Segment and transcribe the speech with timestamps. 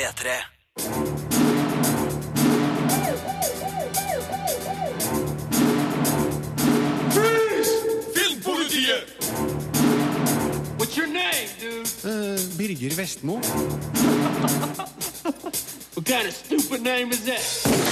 [0.00, 0.30] P3.
[8.14, 9.04] Filmpolitiet!
[10.78, 11.86] What's your name, dude?
[12.56, 13.40] Birger Vestmo.
[15.94, 17.89] What kind of stupid name is that?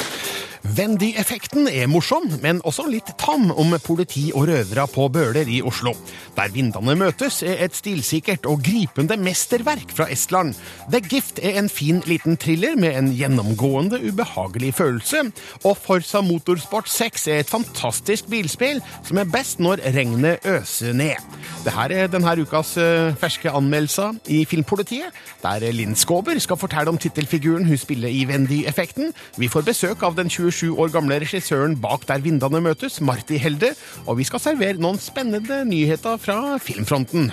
[0.78, 5.90] Wendy-effekten er morsom, men også litt tam om politi og røvere på Bøler i Oslo.
[6.36, 10.54] Der vindene møtes er et stilsikkert og gripende mesterverk fra Estland.
[10.92, 15.24] The Gift er en fin liten thriller med en gjennomgående ubehagelig følelse.
[15.64, 21.18] Og Forsa Motorsport 6 er et fantastisk bilspill som er best når regnet øser ned.
[21.66, 25.10] Dette er denne ukas eh, ferske anmeldelser i Filmpolitiet,
[25.42, 29.10] der Linn Skåber skal fortelle om tittelfiguren hun spiller i Wendy-effekten.
[29.42, 33.72] Vi får besøk av den 27 år gamle regissøren bak Der vindene møtes, Marti Helde,
[34.06, 37.32] og vi skal servere noen spennende nyheter fra filmfronten.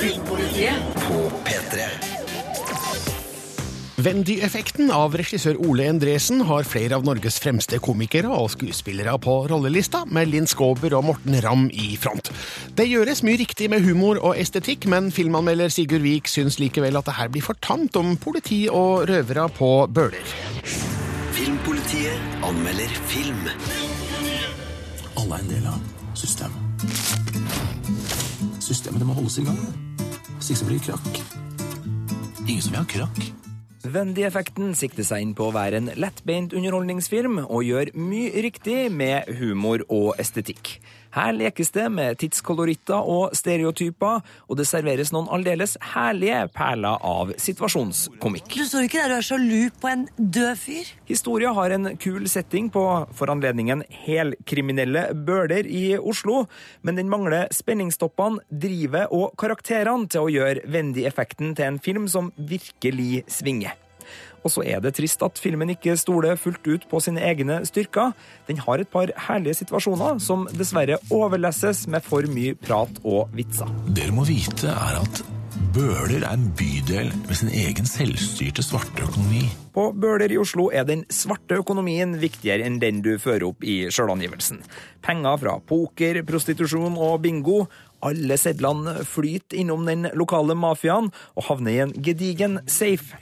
[0.00, 1.90] Filmpolitiet På P3.
[4.00, 10.06] Wendy-effekten av regissør Ole Endresen har flere av Norges fremste komikere og skuespillere på rollelista,
[10.08, 12.30] med Linn Skåber og Morten Ramm i front.
[12.78, 17.10] Det gjøres mye riktig med humor og estetikk, men filmanmelder Sigurd Vik syns likevel at
[17.10, 21.09] det her blir for tamt om politi og røvere på Bøler.
[21.40, 23.46] Filmpolitiet anmelder film.
[25.16, 25.78] Alle er en del av
[26.12, 26.82] systemet.
[28.60, 29.62] Systemet det må holdes i gang.
[30.34, 31.22] Hvis ikke så blir det krakk.
[32.44, 33.22] Ingen som vil ha krakk.
[33.88, 39.32] Wendy-effekten sikter seg inn på å være en lettbeint underholdningsfilm og gjør mye riktig med
[39.40, 40.76] humor og estetikk.
[41.14, 47.32] Her lekes det med tidskoloritter og stereotyper, og det serveres noen aldeles herlige perler av
[47.40, 48.52] situasjonskomikk.
[48.54, 50.94] Du står ikke der og er sjalu på en død fyr.
[51.10, 52.84] Historia har en kul setting på
[53.16, 56.44] for anledningen helkriminelle Bøler i Oslo,
[56.86, 62.30] men den mangler spenningstoppene, drivet og karakterene til å gjøre Wendy-effekten til en film som
[62.38, 63.74] virkelig svinger.
[64.44, 68.14] Og så er det trist at filmen ikke stoler fullt ut på sine egne styrker.
[68.48, 73.68] Den har et par herlige situasjoner som dessverre overlesses med for mye prat og vitser.
[73.90, 75.22] Dere må vite er at
[75.70, 79.44] Bøler er en bydel med sin egen selvstyrte svarte økonomi.
[79.74, 83.84] På Bøler i Oslo er den svarte økonomien viktigere enn den du fører opp i
[83.92, 84.64] sjølangivelsen.
[85.04, 87.64] Penger fra poker, prostitusjon og bingo.
[88.02, 93.20] Alle sedlene flyter innom den lokale mafiaen og havner i en gedigen safe.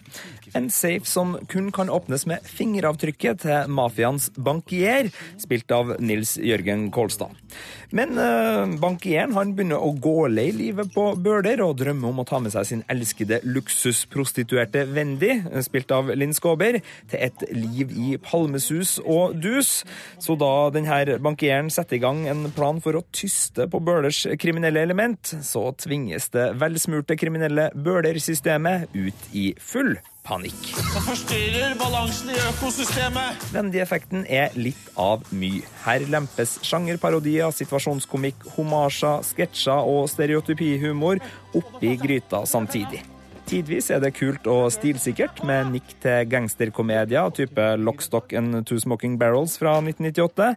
[0.59, 6.89] En safe som kun kan åpnes med fingeravtrykket til mafiaens bankier, spilt av Nils Jørgen
[6.95, 7.37] Kolstad.
[7.95, 12.27] Men øh, bankieren han begynner å gå lei livet på Bøler og drømmer om å
[12.29, 15.31] ta med seg sin elskede luksusprostituerte Wendy,
[15.65, 19.85] spilt av Linn Skåber, til et liv i palmesus og dus.
[20.21, 24.83] Så da denne bankieren setter i gang en plan for å tyste på Bølers kriminelle
[24.85, 29.97] element, så tvinges det velsmurte kriminelle Bøler-systemet ut i full
[30.29, 30.71] panikk.
[30.77, 33.49] Det forstyrrer balansen i økosystemet.
[33.55, 35.65] Wendy-effekten er litt av mye.
[35.87, 41.23] Her lempes sjangerparodier, situasjonskomikk, homasjer, sketsjer og stereotypihumor
[41.59, 43.05] oppi gryta samtidig.
[43.49, 49.15] Tidvis er det kult og stilsikkert, med nikk til gangsterkomedier type Lockstock and Two Smoking
[49.21, 50.51] Barrels fra 1998.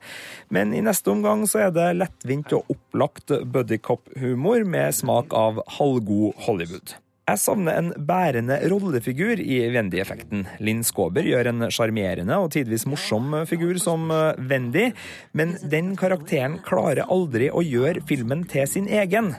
[0.51, 6.35] Men i neste omgang så er det lettvint og opplagt buddycop-humor med smak av halvgod
[6.43, 6.97] Hollywood.
[7.31, 10.41] Jeg savner en bærende rollefigur i Wendy-effekten.
[10.59, 14.89] Linn Skåber gjør en sjarmerende og tidvis morsom figur som eh, Wendy,
[15.37, 19.31] men den karakteren klarer aldri å gjøre filmen til sin egen.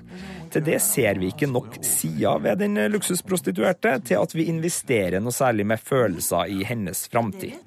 [0.53, 5.37] Til det ser vi ikke nok sider ved den luksusprostituerte til at vi investerer noe
[5.37, 7.61] særlig med følelser i hennes framtid.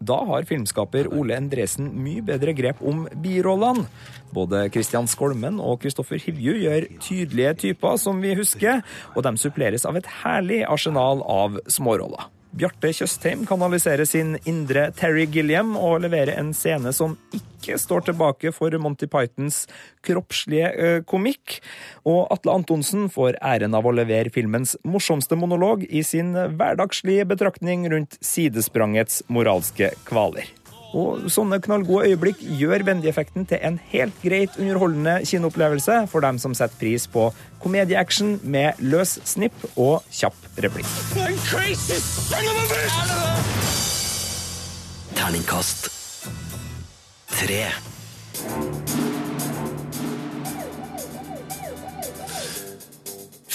[0.00, 3.86] Da har filmskaper Ole Endresen mye bedre grep om birollene.
[4.34, 8.82] Både Christian Skolmen og Kristoffer Hivju gjør tydelige typer, som vi husker,
[9.16, 12.28] og de suppleres av et herlig arsenal av småroller.
[12.58, 18.50] Bjarte Tjøstheim kanaliserer sin indre Terry Gilliam og leverer en scene som ikke står tilbake
[18.56, 19.60] for Monty Pythons
[20.02, 21.60] kroppslige komikk.
[22.02, 27.86] Og Atle Antonsen får æren av å levere filmens morsomste monolog i sin hverdagslige betraktning
[27.92, 30.50] rundt sidesprangets moralske kvaler.
[30.96, 36.56] Og sånne knallgode øyeblikk gjør Bendy-effekten til en helt greit underholdende kinoopplevelse for dem som
[36.56, 37.28] setter pris på
[37.60, 40.88] komedieaction med løs snipp og kjapp replikk.
[45.18, 45.90] Terningkast
[47.38, 47.62] tre.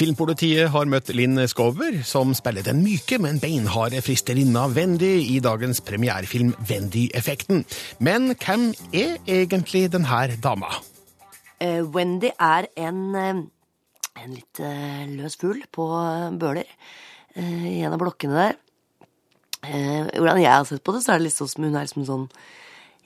[0.04, 5.80] Filmpolitiet har møtt Linn Skåber, som spiller den myke, men beinharde fristerinna Wendy i dagens
[5.88, 7.62] premierefilm Wendy-effekten.
[8.04, 10.74] Men hvem er egentlig denne dama?
[11.64, 13.40] Uh, Wendy er en, eh,
[14.26, 15.88] en litt uh, løs fugl på
[16.42, 16.68] Bøler.
[17.38, 18.60] uh, I en av blokkene der.
[19.64, 22.10] hvordan jeg har sett på det, så er det litt sånn som hun er liksom
[22.12, 22.28] sånn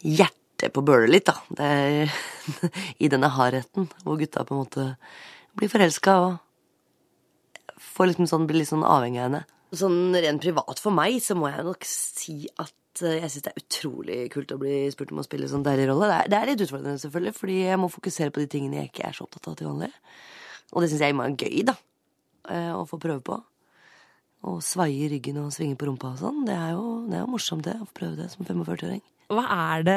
[0.01, 1.37] hjerte på Bøler litt, da.
[1.61, 2.09] Er,
[3.05, 4.89] I denne hardheten, hvor gutta på en måte
[5.53, 6.43] blir forelska og
[7.97, 9.43] får liksom sånn, blir litt sånn avhengig av henne.
[9.75, 13.51] Sånn rent privat for meg så må jeg nok si at eh, jeg syns det
[13.51, 16.07] er utrolig kult å bli spurt om å spille sånn deilig rolle.
[16.07, 18.93] Det er, det er litt utfordrende, selvfølgelig, fordi jeg må fokusere på de tingene jeg
[18.93, 19.91] ikke er så opptatt av til vanlig.
[20.71, 21.75] Og det syns jeg er gøy, da.
[22.53, 23.37] eh, Å få prøve på.
[24.47, 26.43] Å svaie i ryggen og svinge på rumpa og sånn.
[26.47, 27.75] Det er jo, det er jo morsomt, det.
[27.81, 29.01] Å få prøve det som 45-åring.
[29.33, 29.43] Hva
[29.73, 29.95] er det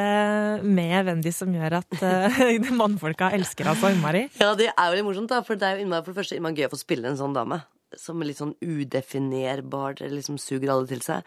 [0.66, 4.24] med Wendy som gjør at uh, mannfolka elsker henne så innmari?
[4.40, 5.44] Ja, det er jo litt morsomt, da.
[5.46, 7.36] For det er jo innmari, for det første innmari gøy å få spille en sånn
[7.36, 7.60] dame.
[7.98, 11.26] Som er litt sånn udefinerbar, liksom suger alle til seg.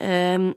[0.00, 0.52] Um,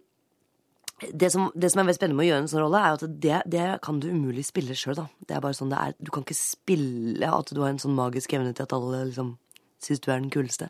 [1.12, 3.18] det, som, det som er veldig spennende med å gjøre en sånn rolle, er at
[3.26, 5.10] det, det kan du umulig spille sjøl, da.
[5.28, 5.98] Det er bare sånn det er.
[6.00, 9.36] Du kan ikke spille at du har en sånn magisk evne til at alle liksom
[9.84, 10.70] syns du er den kuleste.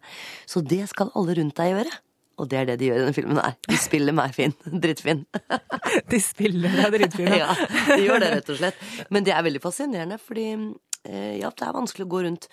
[0.50, 1.94] Så det skal alle rundt deg gjøre.
[2.42, 3.54] Og det er det de gjør i denne filmen her.
[3.70, 4.56] De spiller meg fin.
[4.84, 5.24] Drittfin.
[6.12, 7.54] De spiller deg drittfin, ja,
[7.88, 8.80] de gjør det, rett og slett.
[9.14, 12.48] Men det er veldig fascinerende, fordi eh, ja, det er vanskelig å gå rundt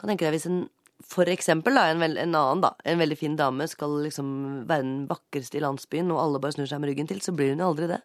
[0.00, 0.60] Kan tenke deg hvis en
[1.06, 4.30] for eksempel da, en, veld, en annen, da, en veldig fin dame skal liksom
[4.68, 7.52] være den vakreste i landsbyen, og alle bare snur seg med ryggen til, så blir
[7.52, 8.00] hun jo aldri det.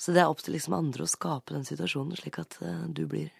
[0.00, 3.06] Så det er opp til liksom andre å skape den situasjonen, slik at uh, du
[3.10, 3.30] blir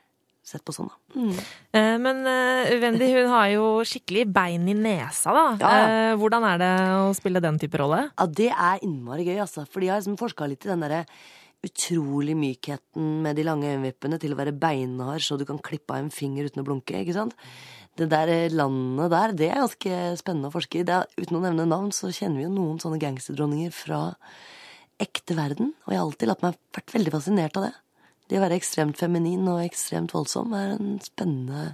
[0.47, 1.19] sett på sånn, da.
[1.19, 1.39] Mm.
[1.75, 5.47] Eh, Men uh, Wendy hun har jo skikkelig bein i nesa, da.
[5.59, 5.73] Ja.
[5.73, 6.71] Eh, Hvordan er det
[7.01, 8.05] å spille den type rolle?
[8.13, 9.67] Ja, det er innmari gøy, altså.
[9.67, 11.03] Fordi jeg har liksom forska litt i den derre
[11.67, 16.05] utrolig mykheten med de lange øyenvippene til å være beinhard så du kan klippe av
[16.05, 17.35] en finger uten å blunke, ikke sant.
[17.97, 20.85] Det der landet der, det er ganske spennende å forske i.
[20.87, 24.01] Det er, uten å nevne navn, så kjenner vi jo noen sånne gangsterdronninger fra
[25.03, 25.73] ekte verden.
[25.87, 27.75] Og jeg har alltid latt meg vært veldig fascinert av det.
[28.27, 31.73] Det å være ekstremt feminin og ekstremt voldsom er en spennende,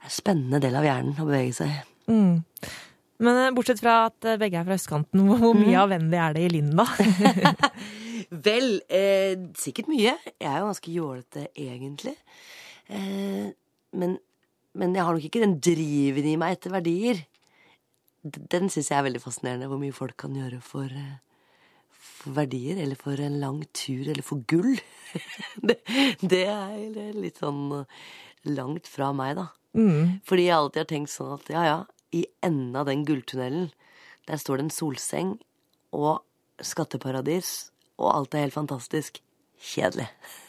[0.00, 1.80] er en spennende del av hjernen å bevege seg i.
[2.08, 2.70] Mm.
[3.26, 6.36] Men eh, bortsett fra at eh, begge er fra østkanten, hvor mye av Wendy er
[6.36, 6.86] det i Linda?
[8.46, 10.16] Vel, eh, sikkert mye.
[10.34, 12.16] Jeg er jo ganske jålete, egentlig.
[12.88, 13.52] Eh,
[13.96, 14.16] men,
[14.76, 17.22] men jeg har nok ikke den driven i meg etter verdier.
[18.26, 21.18] Den syns jeg er veldig fascinerende, hvor mye folk kan gjøre for, eh,
[21.90, 24.76] for verdier, eller for en lang tur, eller for gull.
[25.68, 25.78] det,
[26.20, 27.84] det er litt sånn
[28.46, 29.48] langt fra meg, da.
[29.76, 30.18] Mm.
[30.26, 31.78] Fordi jeg alltid har tenkt sånn at ja, ja,
[32.16, 33.70] i enden av den gulltunnelen,
[34.26, 35.36] der står det en solseng
[35.94, 36.24] og
[36.64, 37.70] skatteparadis,
[38.00, 39.22] og alt er helt fantastisk.
[39.56, 40.08] Kjedelig.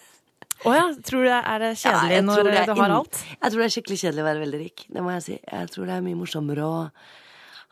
[0.65, 3.19] Å ja, tror du det er det Ja, kjedelig jeg når det du har alt?
[3.35, 4.85] Jeg tror det er skikkelig kjedelig å være veldig rik.
[4.89, 5.37] Det må jeg si.
[5.43, 6.79] Jeg tror det er mye morsommere å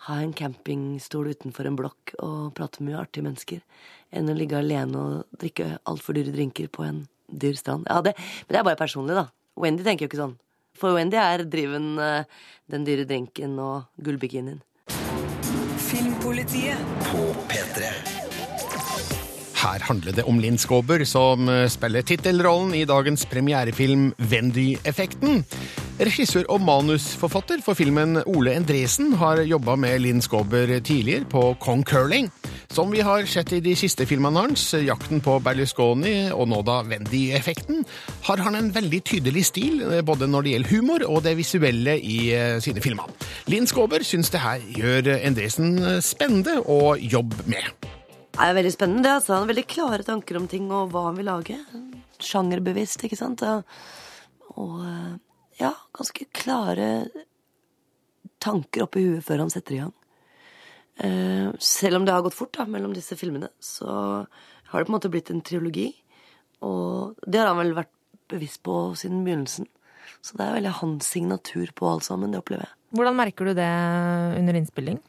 [0.06, 3.62] ha en campingstol utenfor en blokk og prate med mye artige mennesker,
[4.14, 7.88] enn å ligge alene og drikke altfor dyre drinker på en dyr strand.
[7.90, 8.14] Ja, det,
[8.46, 9.28] men det er bare personlig, da.
[9.58, 10.38] Wendy tenker jo ikke sånn.
[10.78, 12.28] For Wendy er driven eh,
[12.72, 14.60] den dyre drinken og gullbikinien.
[15.88, 18.15] Filmpolitiet på P3.
[19.66, 25.40] Her handler det om Linn Skåber, som eh, spiller tittelrollen i dagens premierefilm Vendy-effekten.
[25.98, 31.82] Regissør og manusforfatter for filmen Ole Endresen har jobba med Linn Skåber tidligere på Kong
[31.88, 32.30] Curling.
[32.70, 36.82] Som vi har sett i de siste filmene hans, Jakten på Berlusconi og nå da
[36.86, 37.82] Vendy-effekten,
[38.30, 41.98] har han en veldig tydelig stil, eh, både når det gjelder humor og det visuelle
[41.98, 43.10] i eh, sine filmer.
[43.50, 47.96] Linn Skåber syns det her gjør Endresen spennende å jobbe med.
[48.36, 49.12] Det er veldig spennende.
[49.16, 49.32] altså.
[49.34, 51.56] Han har veldig klare tanker om ting og hva han vil lage.
[52.20, 53.44] Sjangerbevisst, ikke sant.
[54.60, 55.14] Og eh,
[55.62, 56.90] ja, ganske klare
[58.44, 59.94] tanker oppi huet før han setter i gang.
[61.00, 63.88] Eh, selv om det har gått fort da, mellom disse filmene, så
[64.28, 65.90] har det på en måte blitt en triologi.
[66.68, 67.94] Og det har han vel vært
[68.36, 69.72] bevisst på siden begynnelsen.
[70.20, 72.76] Så det er veldig hans signatur på alt sammen, det opplever jeg.
[73.00, 73.72] Hvordan merker du det
[74.40, 75.00] under innspilling?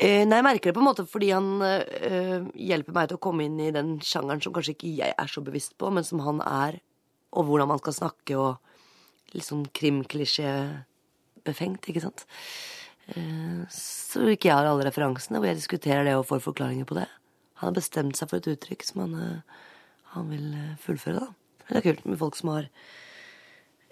[0.00, 2.40] Eh, nei, jeg merker det på en måte fordi han eh,
[2.70, 5.44] hjelper meg til å komme inn i den sjangeren som kanskje ikke jeg er så
[5.44, 6.80] bevisst på, men som han er,
[7.36, 8.56] og hvordan man skal snakke, og
[9.36, 12.24] litt sånn krimklisjé-befengt, ikke sant.
[13.10, 16.96] Uh, så ikke jeg har alle referansene, hvor jeg diskuterer det og får forklaringer på
[16.96, 17.08] det.
[17.60, 19.40] Han har bestemt seg for et uttrykk som han, eh,
[20.16, 20.48] han vil
[20.80, 21.28] fullføre, da.
[21.68, 22.64] Det er kult med folk som har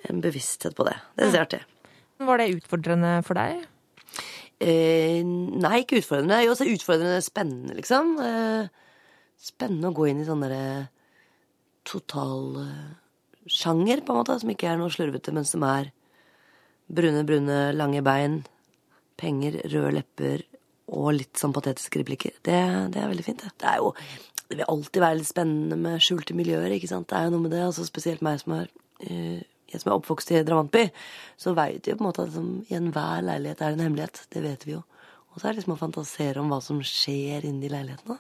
[0.08, 0.96] en bevissthet på det.
[1.18, 1.62] Det syns jeg er artig.
[2.30, 3.52] Var det utfordrende for deg?
[4.58, 6.40] Eh, nei, ikke utfordrende.
[6.42, 8.16] Jo, så utfordrende spennende, liksom.
[8.22, 8.88] Eh,
[9.38, 10.88] spennende å gå inn i sånn derre
[11.88, 12.88] total eh,
[13.48, 15.92] på en måte, som ikke er noe slurvete, men som er
[16.88, 18.42] brune, brune, lange bein,
[19.16, 20.44] penger, røde lepper
[20.88, 22.34] og litt sånn patetiske replikker.
[22.44, 22.58] Det,
[22.92, 23.54] det er veldig fint, det.
[23.60, 23.94] Det er jo
[24.48, 27.10] Det vil alltid være litt spennende med skjulte miljøer, ikke sant.
[27.10, 28.70] Det er jo noe med det, altså spesielt meg som har
[29.04, 30.86] eh, jeg som er oppvokst i drabantby,
[31.40, 34.22] så veit vi på en måte at liksom, i enhver leilighet er det en hemmelighet.
[34.32, 34.84] Det vet vi jo.
[35.32, 38.18] Og så er det liksom å fantasere om hva som skjer inni leilighetene.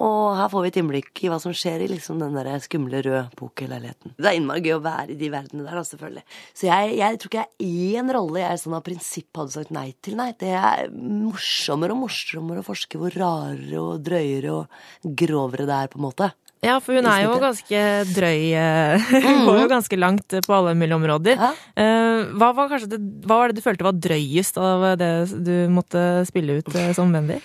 [0.00, 3.02] Og her får vi et innblikk i hva som skjer i liksom den der skumle
[3.04, 4.14] røde boken-leiligheten.
[4.16, 6.22] Det er innmari gøy å være i de verdenene der, da, selvfølgelig.
[6.56, 9.74] Så jeg, jeg tror ikke jeg er én rolle jeg sånn av prinsipp hadde sagt
[9.76, 10.30] nei til, nei.
[10.40, 15.92] Det er morsommere og morsommere å forske hvor rarere og drøyere og grovere det er,
[15.92, 16.30] på en måte.
[16.60, 17.78] Ja, for hun er jo ganske
[18.12, 18.50] drøy.
[18.52, 21.40] eh, Hun går jo ganske langt på alle mulige områder.
[21.72, 25.10] Eh, Hva var, det, hva var det du følte var drøyest av det
[25.46, 27.38] du måtte spille ut eh, som Wendy?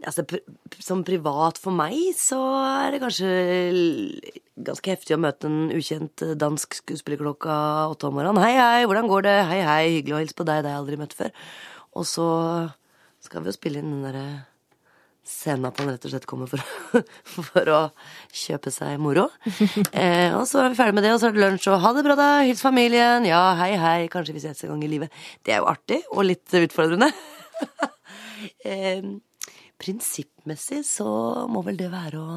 [0.00, 0.24] Altså,
[0.80, 3.30] som privat for meg så er det kanskje
[4.64, 7.54] ganske heftig å møte en ukjent dansk skuespiller klokka
[7.92, 8.40] åtte om morgenen.
[8.42, 9.36] Hei, hei, hvordan går det?
[9.52, 11.30] Hei, hei, hyggelig å hilse på deg, det har jeg aldri møtt før.
[12.00, 12.26] Og så
[13.22, 14.26] skal vi jo spille inn den derre
[15.26, 16.62] scenen at han rett og slett kommer for,
[17.50, 17.80] for å
[18.32, 19.28] kjøpe seg moro.
[19.90, 21.90] Eh, og så er vi ferdig med det, og så er det lunsj, og ha
[21.96, 25.20] det bra, da, hils familien, ja, hei, hei, kanskje vi ses en gang i livet.
[25.44, 27.10] Det er jo artig, og litt utfordrende.
[28.70, 29.02] eh,
[29.80, 31.10] prinsippmessig så
[31.50, 32.34] må vel det være å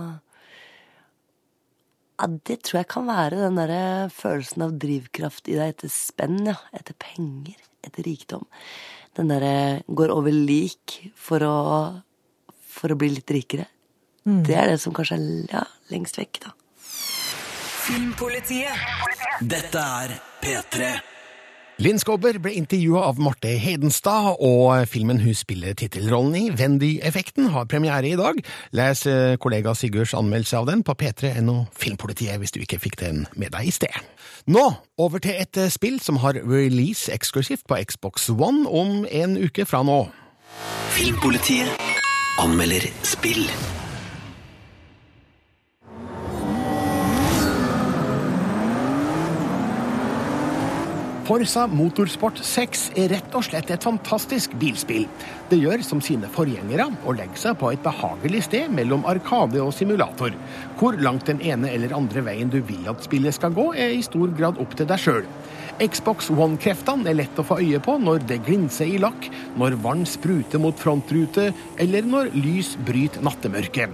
[2.20, 6.42] ja, Det tror jeg kan være den derre følelsen av drivkraft i deg etter spenn,
[6.52, 6.58] ja.
[6.76, 8.46] Etter penger, etter rikdom.
[9.18, 11.58] Den derre går over lik for å
[12.84, 13.70] For å bli litt rikere.
[14.24, 16.54] Det er det som kanskje er ja, lengst vekk, da.
[17.84, 18.84] Filmpolitiet.
[19.44, 20.14] Dette er
[20.44, 20.94] P3.
[21.84, 27.66] Linn Skåber ble intervjua av Marte Hedenstad, og filmen hun spiller tittelrollen i, Wendy-effekten, har
[27.68, 28.40] premiere i dag.
[28.78, 33.26] Les eh, kollega Sigurds anmeldelse av den på p3.no Filmpolitiet hvis du ikke fikk den
[33.34, 33.98] med deg i sted.
[34.54, 34.68] Nå
[35.02, 39.66] over til et eh, spill som har release eksklusivt på Xbox One om en uke
[39.68, 40.06] fra nå.
[40.94, 41.93] Filmpolitiet
[42.38, 43.46] anmelder spill.
[51.24, 55.06] Forsa Motorsport 6 er rett og slett et fantastisk bilspill.
[55.48, 59.72] Det gjør som sine forgjengere og legger seg på et behagelig sted mellom arkade og
[59.78, 60.36] simulator.
[60.82, 64.04] Hvor langt den ene eller andre veien du vil at spillet skal gå, er i
[64.04, 65.30] stor grad opp til deg sjøl.
[65.82, 69.26] Xbox One-kreftene er lett å få øye på når det glinser i lakk,
[69.58, 71.48] når vann spruter mot frontrute,
[71.82, 73.94] eller når lys bryter nattemørket.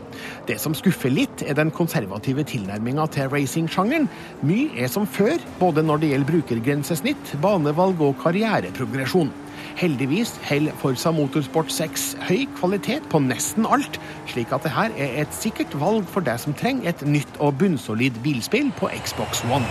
[0.49, 4.09] Det som skuffer litt, er den konservative tilnærminga til racingsjangeren.
[4.43, 9.31] Mye er som før, både når det gjelder brukergrensesnitt, banevalg og karriereprogresjon.
[9.79, 15.35] Heldigvis holder Forsa Motorsport 6 høy kvalitet på nesten alt, slik at dette er et
[15.35, 19.67] sikkert valg for deg som trenger et nytt og bunnsolid bilspill på Xbox One.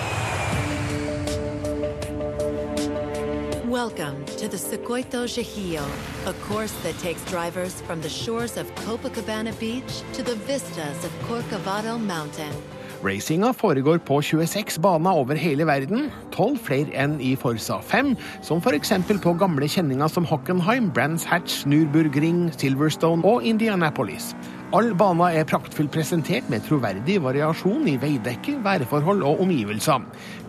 [3.78, 5.87] Welcome to the Secoito Jajillo,
[6.26, 11.12] a course that takes drivers from the shores of Copacabana Beach to the vistas of
[11.28, 12.52] Corcovado Mountain.
[13.02, 18.58] Racinga foregår på 26 baner over hele verden, 12 flere enn i Forsa 5, som
[18.58, 18.92] f.eks.
[19.23, 24.35] på gamle kjenninger som Hockenheim, Brands Hatch, Nürburgring, Silverstone og Indianapolis.
[24.69, 30.03] Alle bana er praktfullt presentert med troverdig variasjon i veidekke, værforhold og omgivelser.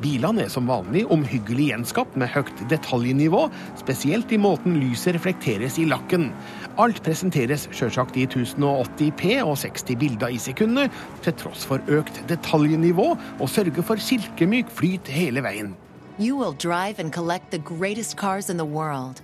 [0.03, 3.45] Bilene er som vanlig omhyggelig gjenskapt med høyt detaljnivå,
[3.79, 6.33] spesielt i måten lyset reflekteres i lakken.
[6.83, 10.91] Alt presenteres sjølsagt i 1080P og 60 bilder i sekundet,
[11.23, 15.77] til tross for økt detaljnivå, og sørger for silkemyk flyt hele veien.
[16.19, 19.23] You will drive and collect the greatest cars in the world.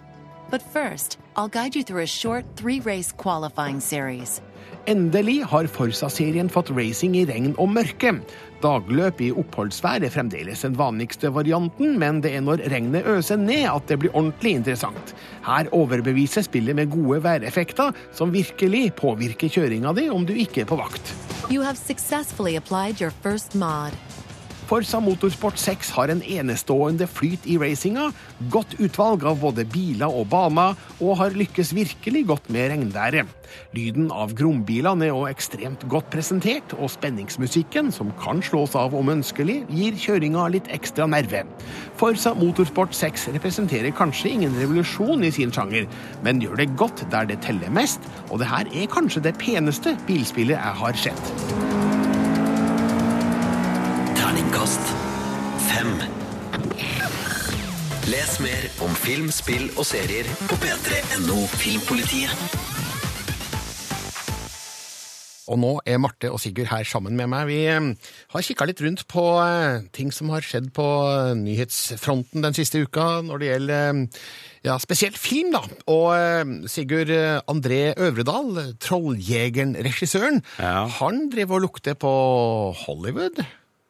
[0.50, 0.64] But
[1.38, 4.42] I'll guide you through a short three race qualifying series.
[4.86, 8.13] Endelig har Forsa-serien fått racing i regn og mørke.
[8.63, 13.68] Dagløp i oppholdsvær er fremdeles den vanligste varianten, men det er når regnet øser ned
[13.68, 15.15] at det blir ordentlig interessant.
[15.46, 20.70] Her overbeviser spillet med gode væreffekter, som virkelig påvirker kjøringa di om du ikke er
[20.72, 21.15] på vakt.
[21.51, 23.92] You have successfully applied your first mod.
[24.65, 28.07] Forsa Motorsport 6 har en enestående flyt i racinga,
[28.50, 33.29] godt utvalg av både biler og baner, og har lykkes virkelig godt med regnværet.
[33.77, 39.13] Lyden av grombilene er også ekstremt godt presentert, og spenningsmusikken, som kan slås av om
[39.13, 41.43] ønskelig, gir kjøringa litt ekstra nerve.
[42.01, 45.86] Forsa Motorsport 6 representerer kanskje ingen revolusjon i sin sjanger,
[46.25, 49.93] men gjør det godt der det teller mest, og det her er kanskje det peneste
[50.10, 52.04] bilspillet jeg har sett.
[54.36, 54.89] Terningkast
[55.63, 55.94] fem.
[58.12, 62.36] Les mer om film, spill og serier på p3.no Filmpolitiet.
[65.48, 67.48] Og nå er Marte og Sigurd her sammen med meg.
[67.48, 72.44] Vi eh, har kikka litt rundt på eh, ting som har skjedd på eh, nyhetsfronten
[72.44, 74.06] den siste uka når det gjelder
[74.68, 75.63] ja, spesielt film, da.
[75.96, 77.15] Og Sigurd
[77.48, 80.89] André Øvredal, Trolljegeren-regissøren, Ja.
[81.00, 82.18] han drev og lukte på
[82.84, 83.46] Hollywood.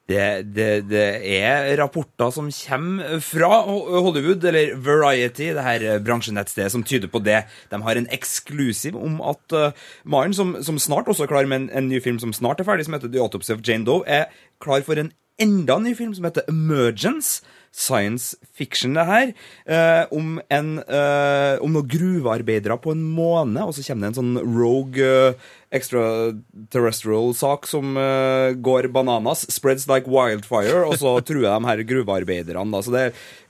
[0.06, 1.06] Det, det, det
[1.40, 7.42] er rapporter som kommer fra Hollywood, eller Variety, det her bransjenettstedet, som tyder på det.
[7.72, 11.64] De har en eksklusiv om at uh, Maren, som, som snart også er klar med
[11.64, 14.06] en, en ny film som snart er ferdig, som heter The Autopsy of Jane Doe,
[14.06, 14.30] er
[14.62, 15.10] klar for en
[15.42, 17.42] enda ny film som heter Emergence.
[17.76, 19.32] Science fiction, det her.
[19.68, 24.20] Eh, om, en, eh, om noen gruvearbeidere på en måne, og så kommer det en
[24.22, 25.36] sånn rogue eh,
[25.76, 29.46] extraterrestrial-sak som uh, går bananas.
[29.52, 30.86] Spreads like wildfire.
[30.88, 32.72] Og så truer de her gruvearbeiderne.
[32.74, 32.82] Da.
[32.86, 33.06] Så det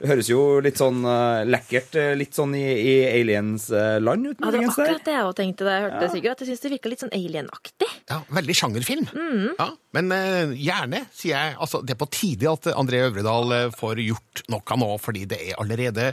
[0.06, 4.26] høres jo litt sånn uh, lekkert eh, Litt sånn i, i aliens-land.
[4.34, 6.32] Ja, det var akkurat det jeg også tenkte da jeg hørte det, Sigurd.
[6.36, 7.90] At jeg syns det virka litt sånn alien-aktig.
[8.10, 9.06] Ja, Veldig sjangerfilm.
[9.60, 11.56] Ja, men uh, gjerne, sier jeg.
[11.62, 15.58] Altså, det er på tide at André Øvredal får gjort noe nå, fordi det er
[15.62, 16.12] allerede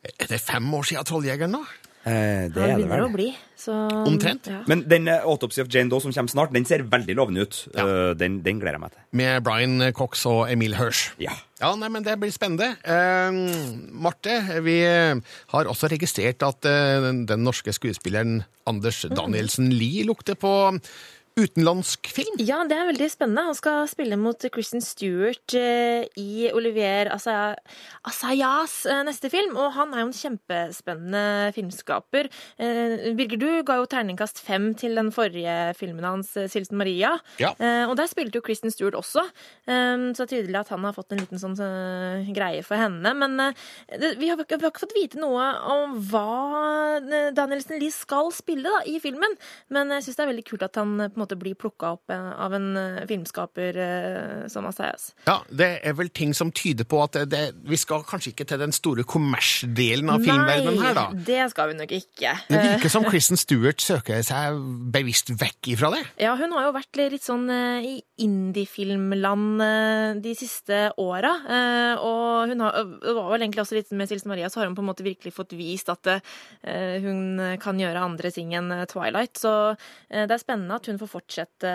[0.00, 1.64] Er det fem år siden Trolljegeren nå?
[2.10, 3.28] Eh, det Det er det begynner å bli.
[3.60, 3.74] Så,
[4.08, 4.48] Omtrent.
[4.48, 4.62] Ja.
[4.70, 7.58] Men den eh, Autopsy of Jane Doe som kommer snart, den ser veldig lovende ut.
[7.76, 7.84] Ja.
[7.84, 9.04] Eh, den, den gleder jeg meg til.
[9.20, 11.10] Med Brian Cox og Emil Hirsch.
[11.22, 11.36] Ja.
[11.60, 12.70] Ja, nei, men Det blir spennende.
[12.88, 13.36] Eh,
[14.00, 14.78] Marte, vi
[15.52, 18.40] har også registrert at eh, den, den norske skuespilleren
[18.70, 20.54] Anders Danielsen Lie lukter på
[21.38, 22.34] utenlandsk film.
[22.42, 23.44] Ja, det er veldig spennende.
[23.50, 27.56] Han skal spille mot Kristen Stewart eh, i Olivier Assaya-
[28.08, 29.54] Assayas eh, neste film.
[29.60, 31.22] Og han er jo en kjempespennende
[31.56, 32.28] filmskaper.
[32.60, 37.14] Eh, Birger, du ga jo terningkast fem til den forrige filmen hans, 'Silten Maria.
[37.40, 37.54] Ja.
[37.88, 39.22] Og der spilte jo Kristen Stewart også.
[39.66, 41.56] Så det er tydelig at han har fått en liten sånn
[42.34, 43.12] greie for henne.
[43.14, 43.54] Men
[44.18, 47.00] vi, har, ikke- fått vite noe om hva
[47.34, 49.34] Danielsen Lie skal spille da, i filmen.
[49.72, 51.92] Men jeg syns det er veldig kult at han eh, på en måte blir plukka
[51.96, 55.10] opp eh, av en eh, filmskaper eh, som Assayas.
[55.26, 58.60] Ja, Det er vel ting som tyder på at det, vi skal kanskje ikke til
[58.62, 61.06] den store kommersdelen av filmverdenen her, da.
[61.12, 62.34] Nei, det skal vi nok ikke.
[62.48, 64.60] Det virker som Kristen Stewart søker seg
[64.94, 66.04] bevisst vekk ifra det.
[66.30, 69.62] Ja, hun har jo vært litt sånn i indiefilmland
[70.22, 71.30] de siste åra.
[72.04, 74.76] Og hun har, det var vel egentlig også litt med Silsen Maria, så har hun
[74.76, 76.12] på en måte virkelig fått vist at
[76.60, 79.40] hun kan gjøre andre ting enn Twilight.
[79.40, 79.54] Så
[80.12, 81.70] det er spennende at hun får fortsette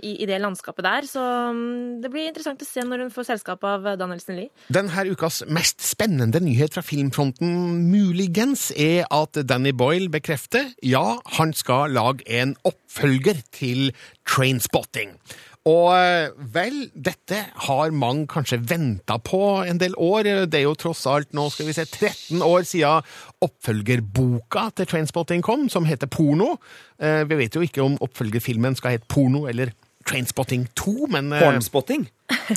[0.00, 1.08] i, i det landskapet der.
[1.08, 1.22] Så
[1.54, 4.52] mm, det blir interessant å se når hun får selskap av Danielsen Lie.
[4.74, 7.54] Denne ukas mest spennende nyhet fra filmfronten
[7.90, 13.90] muligens er at Danny Boyle bekrefter ja, han skal lage en oppfølger til
[14.28, 15.18] Trainspotting.
[15.64, 20.28] Og eh, vel, dette har mange kanskje venta på en del år.
[20.44, 23.00] Det er jo tross alt nå skal vi se 13 år siden
[23.46, 26.58] oppfølgerboka til Trainspotting kom, som heter Porno.
[27.00, 29.72] Eh, Vi vet jo ikke om oppfølgerfilmen skal hete Porno eller
[30.04, 32.02] Trainspotting 2, men eh, Pornspotting?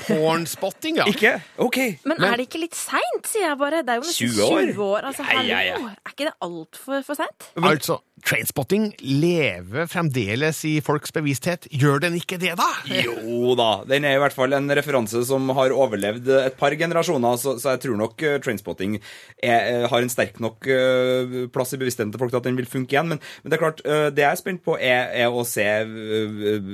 [0.07, 1.05] Pornspotting, ja.
[1.13, 1.37] Ikke?
[1.63, 1.77] OK.
[2.03, 3.79] Men, Men- er det ikke litt seint, sier jeg bare?
[3.87, 4.65] Det er jo nesten 20 år?
[4.73, 5.07] 20 år.
[5.13, 5.77] Altså, Ja, ja, ja.
[6.03, 7.47] Er ikke det altfor for seint?
[7.55, 11.67] Altså, Trainspotting lever fremdeles i folks bevissthet.
[11.69, 12.65] Gjør den ikke det, da?
[12.89, 13.69] Jo da.
[13.87, 17.75] Den er i hvert fall en referanse som har overlevd et par generasjoner, så, så
[17.75, 22.13] jeg tror nok uh, Trainspotting er, eh, har en sterk nok eh, plass i bevisstheten
[22.13, 23.11] til folk til at den vil funke igjen.
[23.13, 25.67] Men, men det er klart, eh, det jeg er spent på, er, er å se
[25.67, 26.73] uh, eh,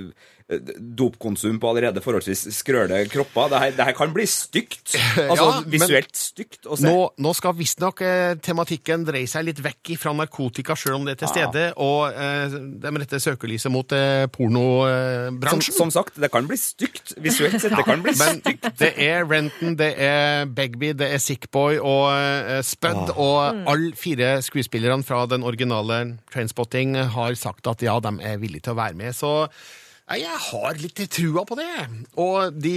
[0.50, 3.50] dopkonsum på allerede forholdsvis skrøle kropper.
[3.54, 4.94] Det her, det her kan bli stygt.
[5.24, 6.88] Altså Ja, visuelt stygt å se.
[6.88, 11.16] Nå, nå skal visstnok eh, tematikken dreie seg litt vekk fra narkotika, sjøl om det
[11.16, 15.76] er til stede, og eh, de retter søkelyset mot eh, pornobransjen.
[15.76, 17.76] som sagt, det kan bli stygt visuelt sett.
[17.78, 18.68] Det kan bli Men stygt.
[18.82, 24.36] det er Renton, det er Begby, det er Sickboy og eh, Spud, og alle fire
[24.46, 26.02] skuespillerne fra den originale
[26.34, 29.16] Trainspotting har sagt at ja, de er villige til å være med.
[29.16, 29.48] Så ja,
[30.12, 31.72] jeg har litt trua på det.
[32.20, 32.76] Og de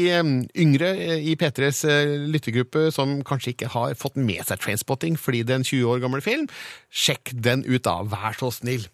[0.54, 5.42] yngre eh, i P3s eh, lyttergruppe som kanskje ikke har fått med seg Trainspotting fordi
[5.42, 6.46] det er en 20 år gammel film,
[6.90, 8.86] sjekk den ut da, vær så snill.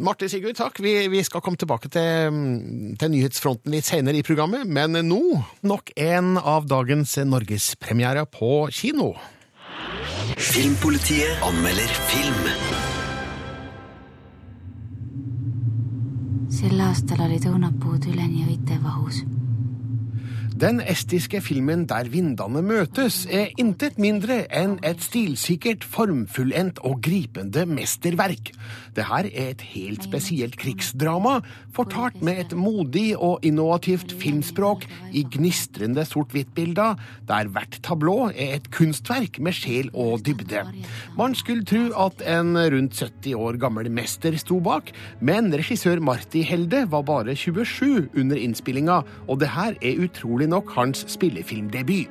[0.00, 0.78] Marte Sigurd, takk.
[0.80, 2.38] Vi, vi skal komme tilbake til,
[3.00, 5.20] til nyhetsfronten litt senere i programmet, men nå
[5.68, 9.12] nok en av dagens norgespremierer på kino.
[10.40, 12.93] Filmpolitiet anmelder film.
[16.52, 19.22] Sel aastal olid õunapuud üleni õitevahus
[20.54, 27.64] Den estiske filmen Der vindene møtes er intet mindre enn et stilsikkert, formfullendt og gripende
[27.66, 28.52] mesterverk.
[28.94, 31.40] Det her er et helt spesielt krigsdrama,
[31.74, 36.94] fortalt med et modig og innovativt filmspråk i gnistrende sort-hvitt-bilder,
[37.26, 40.62] der hvert tablå er et kunstverk med sjel og dybde.
[41.18, 46.44] Man skulle tro at en rundt 70 år gammel mester sto bak, men regissør Marti
[46.46, 52.10] Helde var bare 27 under innspillinga, og det her er utrolig nok hans spillefilmdebut.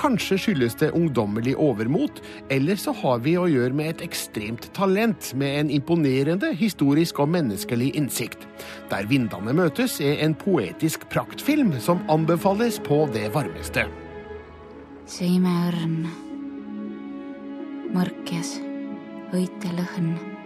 [0.00, 5.32] Kanskje skyldes det ungdommelig overmot, eller så har vi å gjøre med et ekstremt talent
[5.38, 6.19] med en imponerende
[6.52, 8.46] historisk og menneskelig innsikt.
[8.90, 13.86] Der vindene møtes er en poetisk praktfilm som anbefales på det varmeste.
[15.06, 16.06] see imeõrn,
[17.90, 18.60] mõrkjas,
[19.34, 20.39] õitelõhn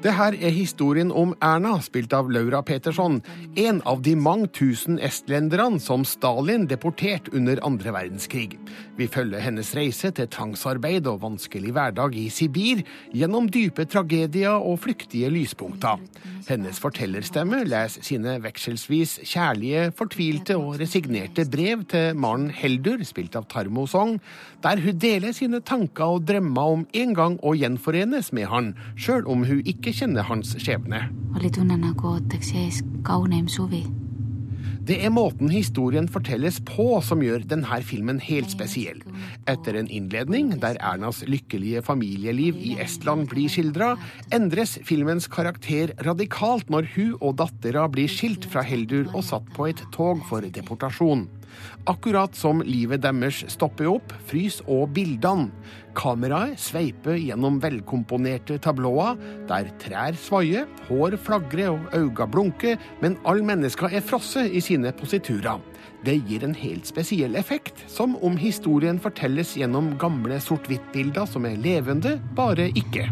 [0.00, 3.18] Det her er historien om Erna, spilt av Laura Peterson,
[3.60, 8.56] en av de mange tusen estlenderne som Stalin deporterte under andre verdenskrig.
[8.96, 12.80] Vi følger hennes reise til tvangsarbeid og vanskelig hverdag i Sibir,
[13.12, 16.00] gjennom dype tragedier og flyktige lyspunkter.
[16.48, 23.44] Hennes fortellerstemme leser sine vekselsvis kjærlige, fortvilte og resignerte brev til Maren Heldur, spilt av
[23.52, 24.16] Tarmo Song,
[24.64, 29.28] der hun deler sine tanker og drømmer om en gang å gjenforenes med han, sjøl
[29.28, 31.04] om hun ikke kjenner hans skjebne.
[34.90, 39.02] Det er måten historien fortelles på som gjør denne filmen helt spesiell.
[39.50, 43.92] Etter en innledning der Ernas lykkelige familieliv i Estland blir skildra,
[44.34, 49.68] endres filmens karakter radikalt når hun og dattera blir skilt fra Heldur og satt på
[49.70, 51.28] et tog for deportasjon.
[51.90, 55.50] Akkurat som livet deres stopper opp, frys og bildene.
[55.96, 63.44] Kameraet sveiper gjennom velkomponerte tablåer, der trær svaier, hår flagrer og øyne blunker, men alle
[63.46, 65.58] mennesker er frosset i sine positurer.
[66.04, 71.60] Det gir en helt spesiell effekt, som om historien fortelles gjennom gamle sort-hvitt-bilder som er
[71.60, 73.10] levende, bare ikke.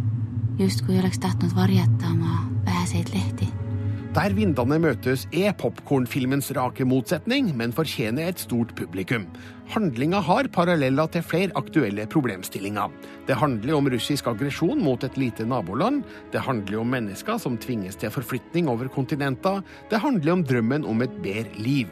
[0.59, 3.68] justkui oleks tahtnud varjata oma väheseid lehti.
[4.19, 9.29] Der vindene møtes er popkornfilmens rake motsetning, men fortjener et stort publikum.
[9.71, 12.91] Handlinga har paralleller til flere aktuelle problemstillinger.
[13.29, 16.01] Det handler om russisk aggresjon mot et lite naboland.
[16.33, 19.63] Det handler om mennesker som tvinges til forflytning over kontinenter.
[19.93, 21.87] Det handler om drømmen om et bedre liv.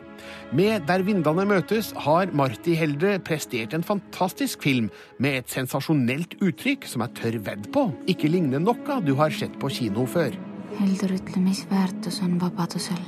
[0.51, 4.91] Med Der vindene møtes har Marti Helde prestert en fantastisk film
[5.23, 9.55] med et sensasjonelt uttrykk som jeg tør vedde på ikke ligner noe du har sett
[9.63, 10.35] på kino før.
[10.75, 13.05] Heldur, ütle, mis väärtus on vabadusel?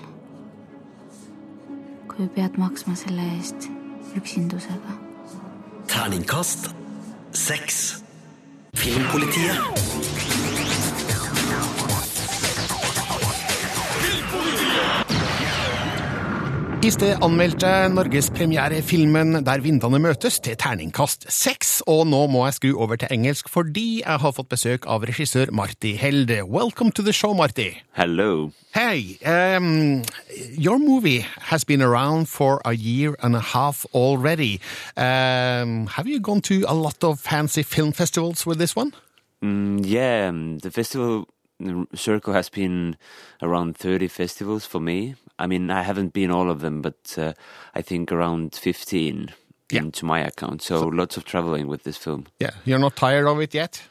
[2.09, 3.69] kui pead maksma selle eest
[4.19, 4.97] üksindusega
[5.89, 6.71] Terningkast
[7.33, 8.03] seks.
[8.77, 10.68] Filmpolitiet.
[16.79, 22.69] I sted anmeldte norgespremierefilmen Der vindene møtes til terningkast seks, og nå må jeg skru
[22.79, 26.45] over til engelsk fordi jeg har fått besøk av regissør Marty Helde.
[26.47, 27.83] Welcome to the show, Marty.
[27.99, 28.53] Hello.
[28.71, 30.05] Hey, um,
[30.55, 34.61] your movie has been around for a year and a half already.
[34.97, 38.93] Um, have you gone to a lot of fancy film festivals with this one?
[39.43, 40.31] Mm, yeah,
[40.63, 41.27] the festival
[41.59, 42.97] the circle has been
[43.43, 45.15] around 30 festivals for me.
[45.39, 47.33] I mean, I haven't been all of them, but uh,
[47.75, 49.33] I think around 15
[49.71, 50.63] into my account.
[50.63, 52.27] So, lots of traveling with this film.
[52.39, 53.83] Yeah, you're not tired of it yet?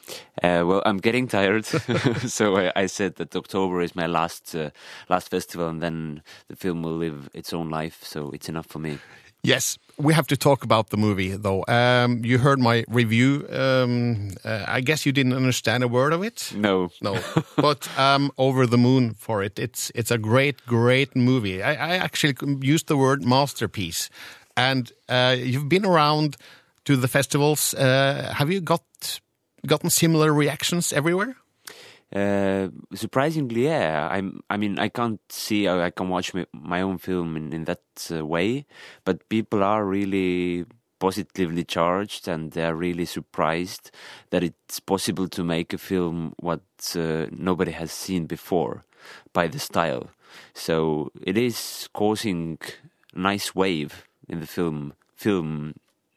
[0.42, 1.66] Uh, well, I'm getting tired,
[2.28, 4.72] so I, I said that October is my last uh,
[5.10, 8.00] last festival, and then the film will live its own life.
[8.04, 8.98] So it's enough for me.
[9.44, 11.64] Yes, we have to talk about the movie, though.
[11.68, 13.48] Um, you heard my review.
[13.50, 16.52] Um, uh, I guess you didn't understand a word of it.
[16.56, 17.20] No, no,
[17.56, 19.58] but um, over the moon for it.
[19.60, 21.64] It's it's a great, great movie.
[21.64, 24.10] I, I actually used the word masterpiece,
[24.56, 26.38] and uh, you've been around
[26.86, 27.74] to the festivals.
[27.74, 28.84] Uh, have you got
[29.66, 31.36] gotten similar reactions everywhere?
[32.14, 34.08] Uh, surprisingly, yeah.
[34.10, 34.42] I'm.
[34.50, 35.66] I mean, I can't see.
[35.66, 38.66] how I can watch my, my own film in in that uh, way,
[39.04, 40.66] but people are really
[41.00, 43.92] positively charged, and they're really surprised
[44.30, 46.62] that it's possible to make a film what
[46.96, 48.84] uh, nobody has seen before
[49.34, 50.10] by the style.
[50.54, 52.58] So it is causing
[53.14, 55.76] a nice wave in the film film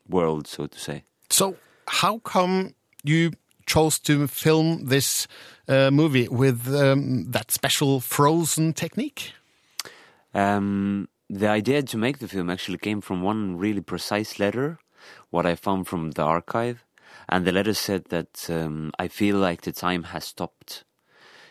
[0.08, 1.04] world, so to say.
[1.30, 3.32] So, how come you
[3.74, 5.28] chose to film this
[5.68, 9.32] uh, movie with um, that special frozen technique?
[10.34, 14.78] Um, the idea to make the film actually came from one really precise letter,
[15.30, 16.84] what I found from the archive.
[17.28, 20.84] And the letter said that um, I feel like the time has stopped.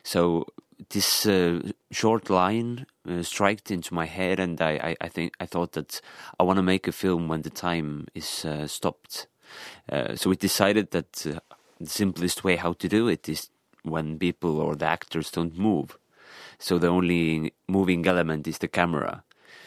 [0.04, 0.46] So
[0.90, 5.46] this uh, short line uh, struck into my head, and I, I, I think I
[5.46, 6.02] thought that
[6.40, 9.28] I want to make a film when the time is uh, stopped.
[9.92, 11.40] Uh, so we decided that uh,
[11.80, 13.50] the simplest way how to do it is
[13.84, 15.98] when people or the actors don't move.
[16.58, 19.24] So the only moving element is the camera.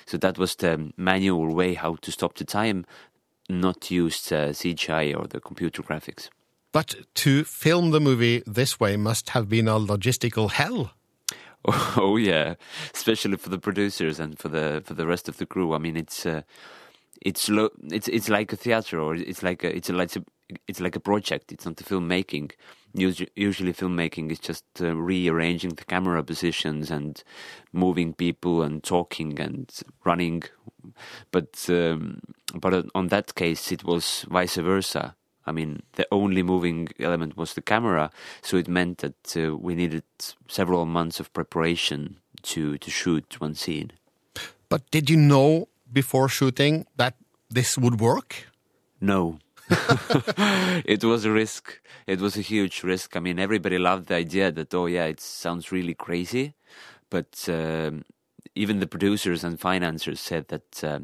[0.07, 2.85] So that was the manual way how to stop the time,
[3.49, 6.29] not use uh, CGI or the computer graphics.
[6.73, 10.93] But to film the movie this way must have been a logistical hell.
[11.97, 12.55] Oh yeah,
[12.93, 15.75] especially for the producers and for the for the rest of the crew.
[15.75, 16.43] I mean, it's uh,
[17.21, 20.25] it's lo- it's it's like a theater or it's like a it's a like a,
[20.69, 21.53] it's like a project.
[21.53, 22.53] It's not the filmmaking.
[22.95, 27.23] Usu- Usually, filmmaking is just uh, rearranging the camera positions and
[27.73, 29.71] moving people and talking and
[30.05, 30.43] running.
[31.31, 32.21] But um,
[32.55, 35.15] but on that case, it was vice versa.
[35.47, 38.11] I mean, the only moving element was the camera,
[38.43, 40.05] so it meant that uh, we needed
[40.49, 43.91] several months of preparation to to shoot one scene.
[44.69, 47.15] But did you know before shooting that
[47.51, 48.47] this would work?
[49.01, 49.39] No.
[50.85, 51.81] it was a risk.
[52.07, 53.17] It was a huge risk.
[53.17, 56.55] I mean, everybody loved the idea that, oh, yeah, it sounds really crazy.
[57.11, 58.05] But um,
[58.55, 61.01] even the producers and financiers said that, uh,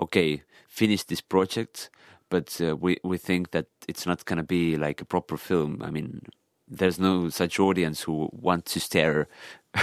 [0.00, 1.90] okay, finish this project,
[2.28, 5.82] but uh, we, we think that it's not going to be like a proper film.
[5.82, 6.22] I mean,
[6.68, 9.28] there's no such audience who want to stare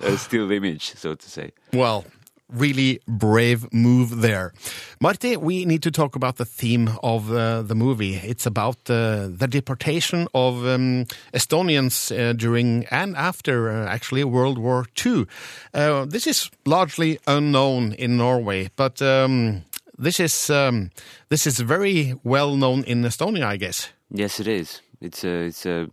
[0.00, 1.52] a still image, so to say.
[1.72, 2.04] Well,
[2.52, 4.52] really brave move there.
[5.00, 8.16] Marty, we need to talk about the theme of uh, the movie.
[8.16, 14.58] It's about uh, the deportation of um, Estonians uh, during and after uh, actually World
[14.58, 15.26] War II.
[15.74, 19.62] Uh, this is largely unknown in Norway, but um,
[19.98, 20.90] this is um,
[21.28, 23.88] this is very well known in Estonia, I guess.
[24.10, 24.80] Yes, it is.
[25.00, 25.88] It's a, it's a,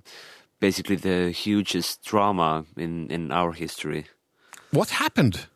[0.59, 4.05] basically the hugest drama in, in our history.
[4.71, 5.47] What happened?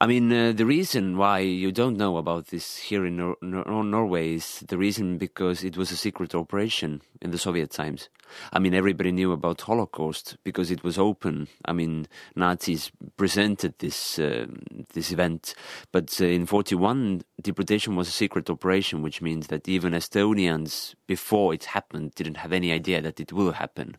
[0.00, 3.82] I mean, uh, the reason why you don't know about this here in Nor- Nor-
[3.82, 8.08] Norway is the reason because it was a secret operation in the Soviet times.
[8.52, 11.48] I mean, everybody knew about Holocaust because it was open.
[11.64, 12.06] I mean,
[12.36, 14.46] Nazis presented this uh,
[14.92, 15.54] this event,
[15.90, 21.54] but uh, in '41, deportation was a secret operation, which means that even Estonians, before
[21.54, 23.96] it happened, didn't have any idea that it will happen.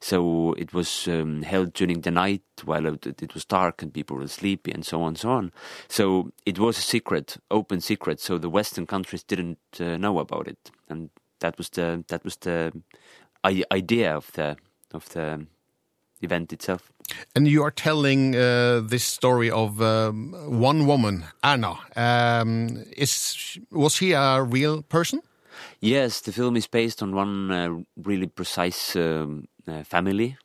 [0.00, 4.28] So it was um, held during the night while it, was dark and people were
[4.28, 5.52] sleepy and so on and so on.
[5.88, 8.20] So it was a secret, open secret.
[8.20, 12.36] So the Western countries didn't uh, know about it, and that was the that was
[12.36, 12.72] the
[13.44, 14.56] I- idea of the
[14.92, 15.46] of the
[16.20, 16.92] event itself.
[17.34, 21.78] And you are telling uh, this story of um, one woman, Anna.
[21.96, 25.22] Um, is was she a real person?
[25.80, 29.46] Yes, the film is based on one uh, really precise um,
[29.84, 30.36] family,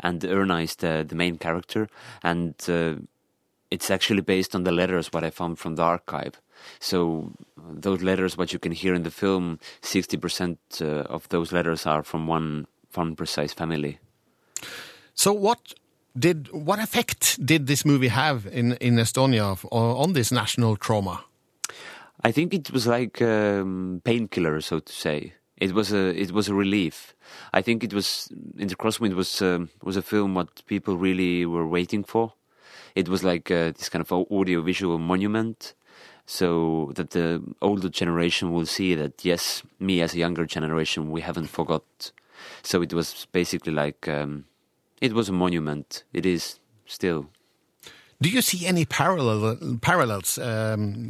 [0.00, 1.88] and Erna is the, the main character,
[2.22, 2.94] and uh,
[3.70, 6.40] it's actually based on the letters what I found from the archive.
[6.78, 11.52] So those letters, what you can hear in the film, sixty percent uh, of those
[11.52, 13.98] letters are from one one precise family.
[15.14, 15.74] So what
[16.18, 21.24] did what effect did this movie have in in Estonia on this national trauma?
[22.24, 25.32] I think it was like um, painkiller, so to say.
[25.62, 27.14] It was a it was a relief.
[27.52, 31.46] I think it was in the Crosswind was um, was a film what people really
[31.46, 32.32] were waiting for.
[32.96, 35.74] It was like uh, this kind of audio visual monument,
[36.26, 41.20] so that the older generation will see that yes, me as a younger generation, we
[41.20, 42.12] haven't forgot.
[42.62, 44.46] So it was basically like um,
[45.00, 46.02] it was a monument.
[46.12, 47.28] It is still.
[48.22, 50.38] Do you see any parallel parallels?
[50.38, 51.08] Um,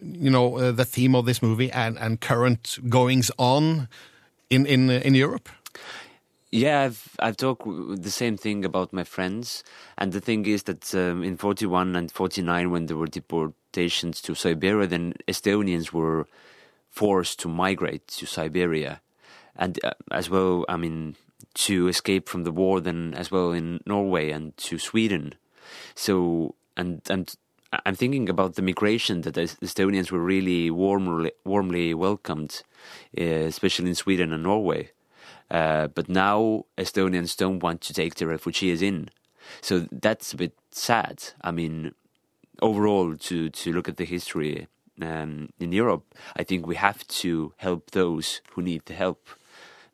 [0.00, 3.88] you know, uh, the theme of this movie and, and current goings on
[4.48, 5.48] in in uh, in Europe.
[6.52, 9.64] Yeah, I've I've talked the same thing about my friends,
[9.98, 13.08] and the thing is that um, in forty one and forty nine, when there were
[13.08, 16.28] deportations to Siberia, then Estonians were
[16.90, 19.00] forced to migrate to Siberia,
[19.56, 21.16] and uh, as well, I mean,
[21.54, 25.34] to escape from the war, then as well in Norway and to Sweden.
[25.94, 27.34] So and and
[27.86, 32.62] I'm thinking about the migration that the Estonians were really warmly warmly welcomed,
[33.18, 34.90] uh, especially in Sweden and Norway.
[35.50, 39.10] Uh, but now Estonians don't want to take the refugees in,
[39.60, 41.24] so that's a bit sad.
[41.42, 41.94] I mean,
[42.60, 44.66] overall, to to look at the history
[45.00, 46.04] um, in Europe,
[46.36, 49.28] I think we have to help those who need the help.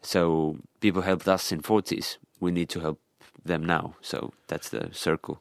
[0.03, 2.19] So people helped us in 40s.
[2.41, 3.01] We need to help
[3.45, 3.97] them now.
[4.01, 5.41] So that's the circle.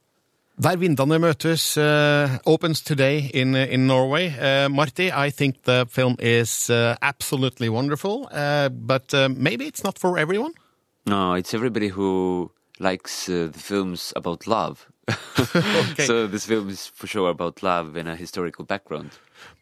[0.57, 4.33] Der vindene møtes uh, opens today in uh, in Norway.
[4.39, 9.83] Uh, Marty, I think the film is uh, absolutely wonderful, uh, but uh, maybe it's
[9.83, 10.53] not for everyone.
[11.05, 14.87] No, it's everybody who likes uh, the films about love.
[16.05, 19.11] So this film is for sure about love and a historical background.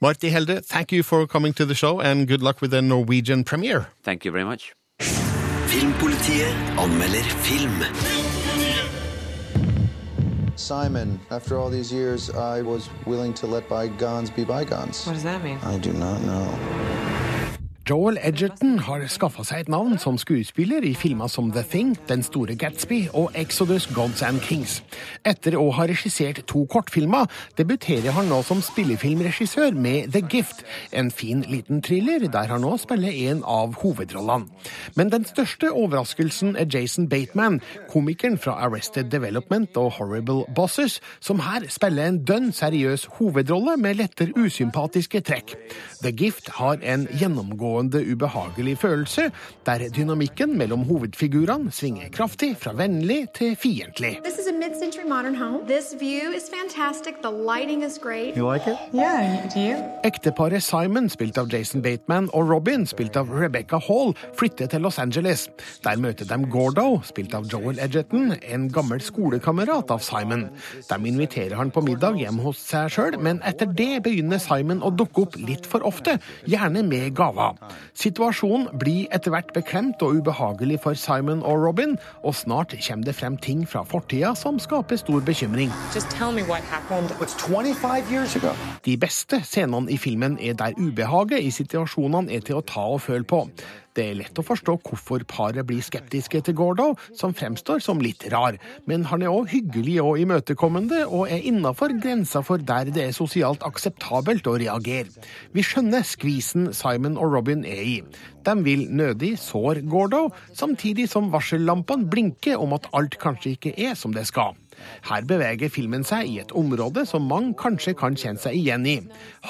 [0.02, 3.44] Marty Helde, thank you for coming to the show, and good luck with the Norwegian
[3.44, 3.88] premiere.
[4.02, 4.74] Thank you very much.
[5.68, 8.25] Filmpolitiet anmelder film.
[10.66, 15.06] Simon, after all these years, I was willing to let bygones be bygones.
[15.06, 15.60] What does that mean?
[15.62, 17.15] I do not know.
[17.90, 22.24] Joel Edgerton har skaffa seg et navn som skuespiller i filmer som The Thing, Den
[22.26, 24.80] store Gatsby og Exodus Gods and Kings.
[25.22, 30.64] Etter å ha regissert to kortfilmer, debuterer han nå som spillefilmregissør med The Gift,
[30.98, 34.50] en fin liten thriller der han nå spiller en av hovedrollene.
[34.98, 37.60] Men den største overraskelsen er Jason Bateman,
[37.94, 44.02] komikeren fra Arrested Development og Horrible Bosses, som her spiller en dønn seriøs hovedrolle med
[44.02, 45.54] lettere usympatiske trekk.
[46.02, 49.32] The Gift har en gjennomgående ubehagelig følelse,
[49.66, 54.20] der dynamikken mellom hovedfigurene svinger kraftig fra vennlig til fiendtlig.
[54.24, 55.68] This is a mid-century modern home.
[55.68, 57.14] This view is fantastic.
[57.22, 58.38] The lighting is great.
[58.38, 58.66] You like?
[58.94, 60.00] Yeah.
[60.04, 65.00] Ekteparet Simon, spilt av Jason Bateman, og Robin, spilt av Rebecca Hall, flytter til Los
[65.00, 65.50] Angeles.
[65.84, 70.48] Der møter de Gordo, spilt av Joel Edgerton, en gammel skolekamerat av Simon.
[70.90, 74.94] De inviterer han på middag hjem hos seg sjøl, men etter det begynner Simon å
[74.94, 76.18] dukke opp litt for ofte,
[76.50, 77.58] gjerne med gaver.
[77.96, 83.16] Situasjonen blir etter hvert beklemt og ubehagelig for Simon og Robin, og snart kommer det
[83.16, 85.72] frem ting fra fortida som skaper stor bekymring.
[85.96, 87.12] Just tell me what happened.
[87.22, 88.54] It's 25 years ago.
[88.86, 93.02] De beste scenene i filmen er der ubehaget i situasjonene er til å ta og
[93.02, 93.46] føle på.
[93.96, 98.26] Det er lett å forstå hvorfor paret blir skeptiske til Gordo, som fremstår som litt
[98.34, 98.58] rar,
[98.90, 103.16] men han er òg hyggelig og imøtekommende, og er innafor grensa for der det er
[103.16, 105.08] sosialt akseptabelt å reagere.
[105.56, 107.98] Vi skjønner skvisen Simon og Robin er i.
[108.46, 113.96] De vil nødig såre Gordo, samtidig som varsellampene blinker om at alt kanskje ikke er
[113.96, 114.60] som det skal.
[115.06, 118.98] Her beveger filmen seg i et område som mange kanskje kan kjenne seg igjen i.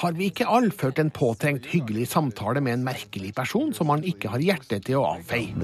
[0.02, 4.04] Har vi ikke alle ført en påtrengt hyggelig samtale med en merkelig person som man
[4.06, 5.54] ikke har hjerte til å avfeie?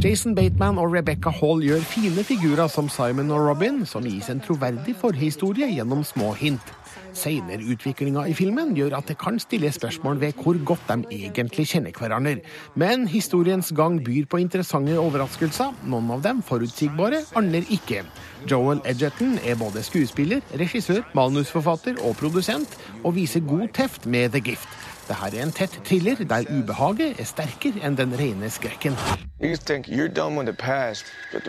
[0.00, 4.42] Jason Bateman og Rebecca Hall gjør fine figurer som Simon og Robin, som gis en
[4.44, 6.72] troverdig forhistorie gjennom små hint.
[7.20, 11.66] Senere utviklinga i filmen gjør at det kan stille spørsmål ved hvor godt de egentlig
[11.68, 12.38] kjenner hverandre.
[12.80, 18.04] Men historiens gang byr på interessante overraskelser, noen av dem forutsigbare, andre ikke.
[18.50, 24.40] Joel Edgerton er både skuespiller, regissør, manusforfatter og produsent, og viser god teft med The
[24.40, 24.68] Gift.
[25.10, 28.94] Dette er en tett thriller der ubehaget er sterkere enn den rene skrekken.
[29.42, 31.06] You think you're done with the past,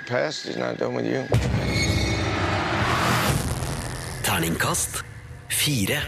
[0.07, 1.23] past is not done with you.
[4.23, 5.03] Terningkast
[5.51, 6.01] fire.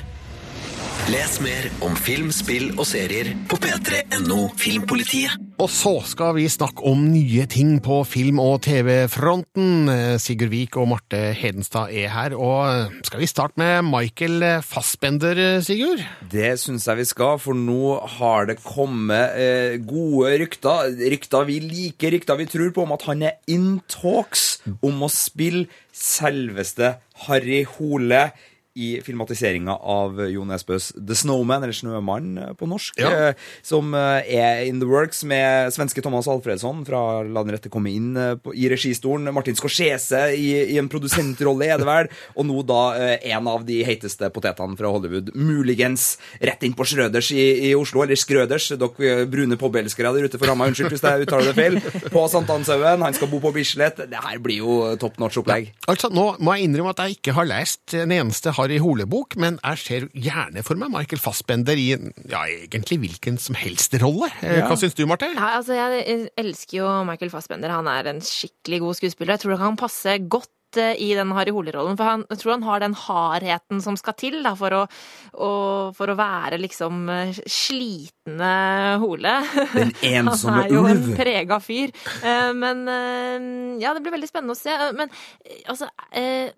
[1.11, 5.33] Les mer om film, spill og serier på p3.no Filmpolitiet.
[5.59, 9.91] Og så skal vi snakke om nye ting på film- og TV-fronten.
[10.23, 12.35] Sigurd Vik og Marte Hedenstad er her.
[12.39, 16.05] Og skal vi starte med Michael Fassbender, Sigurd?
[16.31, 20.95] Det syns jeg vi skal, for nå har det kommet eh, gode rykter.
[21.03, 25.11] Rykter vi liker, rykter vi tror på, om at han er in talks om å
[25.11, 26.95] spille selveste
[27.27, 28.29] Harry Hole
[28.75, 33.09] i filmatiseringa av Jo Nesbøs The Snowman, eller Snømann på norsk, Ja.
[33.29, 37.69] eh, som eh, er in the works med svenske Thomas Alfredsson fra La den rette
[37.69, 39.29] komme inn eh, på, i registolen.
[39.33, 42.09] Martin Scorsese i, i en produsentrolle, er det vel.
[42.35, 42.81] Og nå da
[43.21, 45.29] en av de heiteste potetene fra Hollywood.
[45.37, 48.71] Muligens rett inn på Schrøders i, i Oslo, eller Skrøders.
[48.79, 52.09] Dere brune pubelskere der ute for ramma, unnskyld hvis jeg uttaler det feil.
[52.13, 53.05] På Sankthanshaugen.
[53.05, 54.01] Han skal bo på Bislett.
[54.09, 55.69] Det her blir jo top notch-opplegg.
[55.91, 59.59] Altså, Nå må jeg innrømme at jeg ikke har lest en eneste Harry Hole-bok, men
[59.61, 64.31] jeg ser gjerne for meg Michael Fassbender i ja, egentlig hvilken som helst rolle.
[64.41, 64.67] Eh, Ja.
[64.71, 65.29] Hva syns du, Marte?
[65.35, 67.73] Ja, altså, jeg elsker jo Michael Fassbender.
[67.75, 69.35] Han er en skikkelig god skuespiller.
[69.37, 71.97] Jeg tror han kan passe godt eh, i den Harry Hole-rollen.
[71.99, 74.83] For han, jeg tror han har den hardheten som skal til da, for, å,
[75.37, 75.49] å,
[75.97, 78.53] for å være liksom eh, slitne
[79.03, 79.33] Hole.
[79.75, 81.11] Den ensomme Han er jo en ulv.
[81.19, 81.93] prega fyr.
[82.23, 82.85] Eh, Men
[83.81, 84.73] ja, det blir veldig spennende å se.
[84.97, 85.11] Men
[85.69, 86.53] altså eh,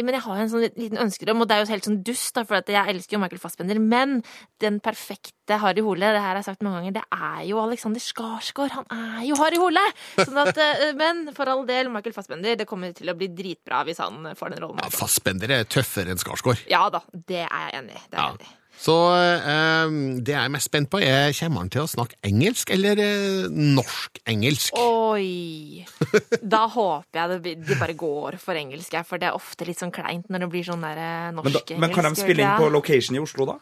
[0.00, 2.44] men jeg har en sånn liten ønskedrøm, og det er jo helt sånn dust, da,
[2.48, 3.80] for at jeg elsker jo Michael Fassbender.
[3.82, 4.22] Men
[4.62, 8.02] den perfekte Harry Hole, det her har jeg sagt mange ganger, det er jo Alexander
[8.02, 8.72] Skarsgård.
[8.78, 9.84] Han er jo Harry Hole!
[10.22, 13.82] Sånn at, eh, men for all del, Michael Fassbender, det kommer til å bli dritbra
[13.88, 14.82] hvis han får den rollen.
[14.82, 16.64] Ja, Fassbender er tøffere enn Skarsgård.
[16.72, 18.04] Ja da, det er jeg enig i.
[18.08, 18.58] Det er jeg enig i.
[18.82, 19.90] Så eh,
[20.24, 23.50] det jeg er mest spent på, er kommer han til å snakke engelsk eller eh,
[23.52, 24.72] norsk-engelsk?
[24.80, 25.84] Oi!
[26.54, 29.78] Da håper jeg det, blir- de bare går for engelsk, for det er ofte litt
[29.78, 31.78] sånn kleint når det blir sånn der eh, Men, norsk-engelsk.
[31.84, 33.58] men kan de spille inn på location i Oslo, da?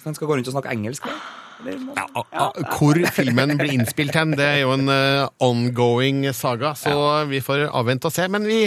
[0.00, 1.06] Hvis de skal gå rundt og snakke engelsk?
[1.06, 1.20] Da?
[1.66, 6.72] Ja, a- a- hvor filmen blir innspilt hen, det er jo en uh, ongoing saga,
[6.78, 8.24] så vi får avvente og se.
[8.32, 8.62] Men vi,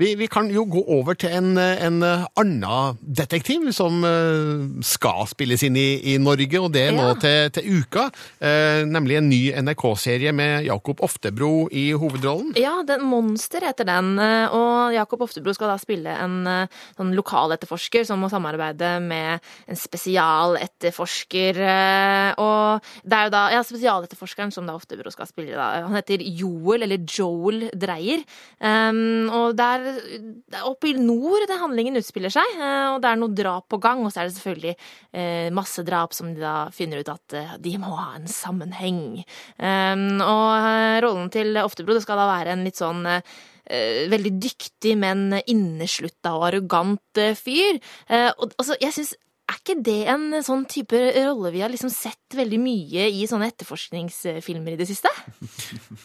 [0.00, 5.62] vi, vi kan jo gå over til en, en annen detektiv som uh, skal spilles
[5.64, 7.14] inn i, i Norge, og det er nå Ja.
[7.24, 8.08] til, til uka.
[8.42, 12.52] Uh, nemlig en ny NRK-serie med Jakob Oftebro i hovedrollen.
[12.60, 16.36] Ja, den Monster heter den, og Jakob Oftebro skal da spille en
[16.98, 19.40] sånn lokaletterforsker som må samarbeide med
[19.70, 21.60] en spesialetterforsker.
[22.40, 25.54] Og det er jo da ja, spesialetterforskeren som da Oftebro skal spille.
[25.56, 25.84] da.
[25.86, 28.24] Han heter Joel, eller Joel Dreyer.
[28.58, 29.86] Um, og det er,
[30.50, 33.68] det er oppe i nord det handlingen utspiller seg, eh, og det er noe drap
[33.72, 34.04] på gang.
[34.04, 37.56] Og så er det selvfølgelig uh, masse drap som de da finner ut at uh,
[37.62, 39.02] de må ha en sammenheng.
[39.58, 43.04] Um, og uh, rollen til Oftebro det skal da være en litt sånn
[43.64, 47.78] veldig dyktig, men inneslutta og arrogant fyr.
[48.12, 49.14] Og altså, jeg synes
[49.44, 53.50] er ikke det en sånn type rolle vi har liksom sett veldig mye i sånne
[53.52, 55.12] etterforskningsfilmer i det siste?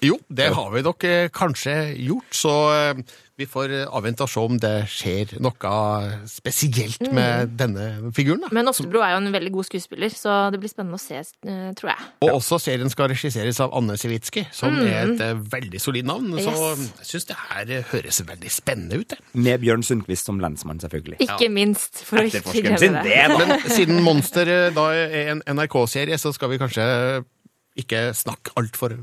[0.04, 3.02] Jo, det har vi nok eh, kanskje gjort, så eh,
[3.40, 5.72] vi får eh, avvente og se om det skjer noe
[6.28, 8.42] spesielt med denne figuren.
[8.44, 8.50] da.
[8.56, 11.70] Men Oftebro er jo en veldig god skuespiller, så det blir spennende å se, eh,
[11.80, 12.10] tror jeg.
[12.28, 14.86] Og også serien skal regisseres av Anne Sewitsky, som Mm.
[14.88, 16.30] er et eh, veldig solid navn.
[16.40, 16.92] Så Yes.
[17.00, 19.08] jeg syns det her høres veldig spennende ut.
[19.10, 19.20] det.
[19.34, 21.18] Med Bjørn Sundquist som lensmann, selvfølgelig.
[21.24, 23.38] Ikke minst, for å ikke glemme det det.
[23.40, 27.24] Men siden Monster da er en NRK-serie, så skal vi kanskje
[27.80, 28.98] ikke snakke altfor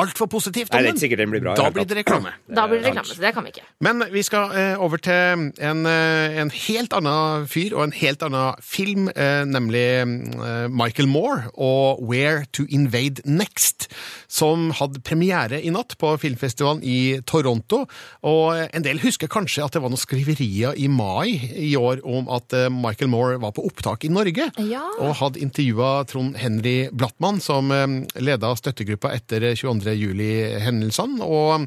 [0.00, 0.96] altfor positivt om Nei, det er den.
[0.96, 1.88] ikke sikkert den blir bra i Da hele blir tatt.
[1.92, 2.30] det reklame.
[2.48, 3.64] Da blir det reklame, så det kan vi ikke.
[3.84, 8.22] Men vi skal eh, over til en, eh, en helt annen fyr og en helt
[8.22, 13.88] annen film, eh, nemlig eh, Michael Moore og Where to Invade Next,
[14.32, 17.82] som hadde premiere i natt på filmfestivalen i Toronto.
[18.24, 22.28] Og en del husker kanskje at det var noen skriverier i mai i år om
[22.32, 24.82] at eh, Michael Moore var på opptak i Norge, Ja.
[25.00, 27.86] og hadde intervjua Trond Henry Blattmann, som eh,
[28.22, 29.81] leda støttegruppa etter 22.
[29.90, 31.22] juli-hendelsene.
[31.22, 31.66] og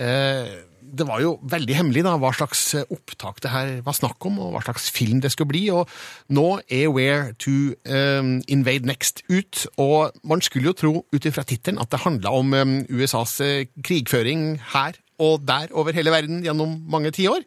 [0.00, 0.50] eh,
[0.90, 4.54] det var jo veldig hemmelig da, hva slags opptak det her var snakk om, og
[4.54, 5.62] hva slags film det skulle bli.
[5.74, 5.88] Og
[6.34, 11.44] nå er Where to eh, Invade Next ut, og man skulle jo tro ut ifra
[11.46, 16.40] tittelen at det handla om eh, USAs eh, krigføring her og der over hele verden
[16.44, 17.44] gjennom mange tiår.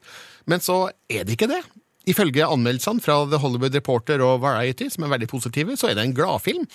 [0.47, 1.64] Men så er det ikke det.
[2.10, 6.04] Ifølge anmeldelsene fra The Hollywood Reporter og Variety, som er veldig positive, så er det
[6.04, 6.66] en gladfilm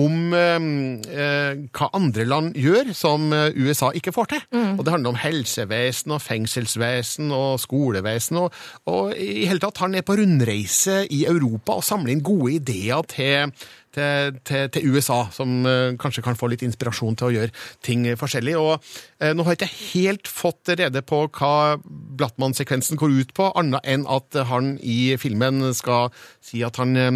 [0.00, 0.64] om eh,
[1.12, 4.42] eh, hva andre land gjør som eh, USA ikke får til.
[4.72, 8.56] Og det handler om helsevesen og fengselsvesen og skolevesen, og,
[8.90, 13.06] og i hele tatt han er på rundreise i Europa og samler inn gode ideer
[13.12, 13.54] til
[13.94, 18.06] til, til, til USA, som eh, kanskje kan få litt inspirasjon til å gjøre ting
[18.18, 18.56] forskjellig.
[18.60, 18.74] Og
[19.20, 23.84] eh, Nå har jeg ikke helt fått rede på hva Blattmann-sekvensen går ut på, annet
[23.88, 26.12] enn at han i filmen skal
[26.44, 27.12] si at han eh,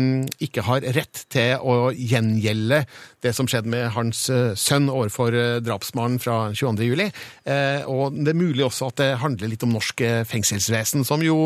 [0.47, 2.85] ikke har rett til å gjengjelde
[3.27, 6.91] det som skjedde med hans eh, sønn overfor eh, drapsmannen fra 22.
[6.91, 7.09] juli.
[7.45, 11.39] Eh, og det er mulig også at det handler litt om norsk fengselsvesen, som jo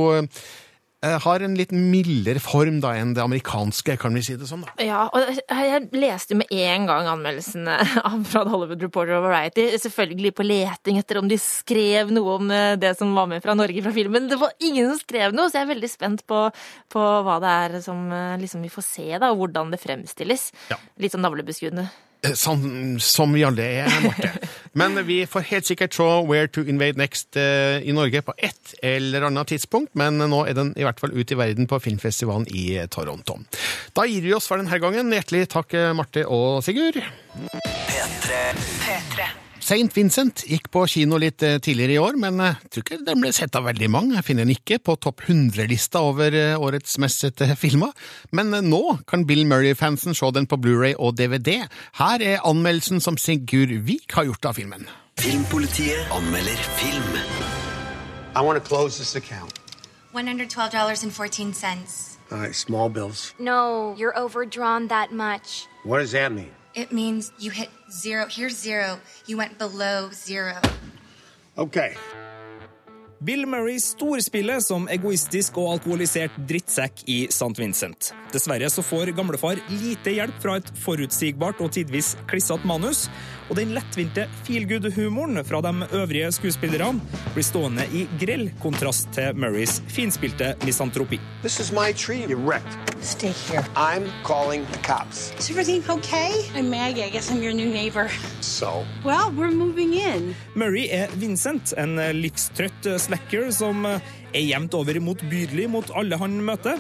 [1.01, 4.67] har en litt mildere form da enn det amerikanske, kan vi si det sånn.
[4.67, 4.75] da.
[4.85, 7.79] Ja, og jeg leste jo med en gang anmeldelsene
[8.31, 9.71] fra Hollywood Reporter og Variety.
[9.81, 13.57] Selvfølgelig på leting etter om de skrev noe om eh, det som var med fra
[13.57, 14.29] Norge fra filmen.
[14.29, 16.45] Det var ingen som skrev noe, så jeg er veldig spent på,
[16.93, 20.51] på hva det er som eh, liksom, vi får se, da, og hvordan det fremstilles.
[21.01, 21.89] Litt sånn navlebeskuende.
[22.21, 24.33] Sånn som vi alle er, Marte.
[24.81, 28.75] Men vi får helt sikkert se Where to Invade Next eh, i Norge på et
[28.87, 32.47] eller annet tidspunkt, men nå er den i hvert fall ut i verden på filmfestivalen
[32.55, 33.41] i Toronto.
[33.97, 35.11] Da gir vi oss for denne gangen.
[35.17, 37.03] Hjertelig takk, eh, Marte og Sigurd.
[39.71, 39.93] St.
[39.95, 43.21] Vincent gikk på kino litt eh, tidligere i år, men eh, jeg tror ikke den
[43.23, 44.17] ble sett av veldig mange.
[44.17, 47.93] Jeg finner den ikke på topp 100-lista over eh, årets mest sette filmer.
[48.35, 51.69] Men eh, nå kan Bill Murray-fansen se den på Blu-ray og DVD.
[52.01, 54.91] Her er anmeldelsen som Sigurd Vik har gjort av filmen.
[55.23, 57.15] Filmpolitiet anmelder film.
[58.35, 59.61] I want to close this account.
[60.19, 62.19] $112.14.
[62.33, 63.35] All right, small bills.
[63.39, 65.69] No, you're overdrawn that much.
[65.85, 66.51] What does that mean?
[66.75, 68.27] It means you hit zero.
[68.29, 69.01] Here's zero.
[69.27, 70.57] You went below zero.
[71.59, 71.97] Okay.
[73.23, 77.53] Bill Murray storspiller som egoistisk og alkoholisert drittsekk i St.
[77.59, 78.15] Vincent.
[78.33, 83.11] Dessverre så får gamlefar lite hjelp fra et forutsigbart og tidvis klissete manus,
[83.51, 87.03] og den lettvinte feelgood-humoren fra de øvrige skuespillerne
[87.35, 91.21] blir stående i grell kontrast til Murrays finspilte misantropi.
[91.43, 92.25] This is my tree.
[92.25, 92.73] You wrecked.
[93.03, 93.65] Stay here.
[93.77, 95.33] I'm calling the cops.
[95.39, 96.33] Is everything okay?
[96.55, 97.03] I'm Maggie.
[97.05, 98.09] I guess I'm your new neighbor.
[98.41, 98.87] So?
[99.05, 100.35] Well, we're moving in.
[100.55, 104.01] Murray er Vincent, en livstrøtt slacker som eh,
[104.33, 106.79] er jevnt over motbydelig mot alle han møter.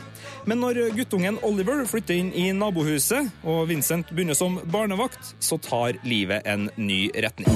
[0.48, 5.98] Men når guttungen Oliver flytter inn i nabohuset, og Vincent begynner som barnevakt, så tar
[6.06, 7.50] livet en ny retning.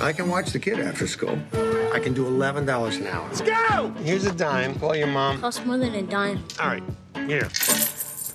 [0.00, 1.38] I can watch the kid after school.
[1.94, 3.28] I can do $11 an hour.
[3.28, 3.92] Let's go!
[4.02, 4.74] Here's a dime.
[4.80, 5.40] Call your mom.
[5.40, 6.42] Costs more than a dime.
[6.58, 6.82] All right,
[7.28, 7.48] here.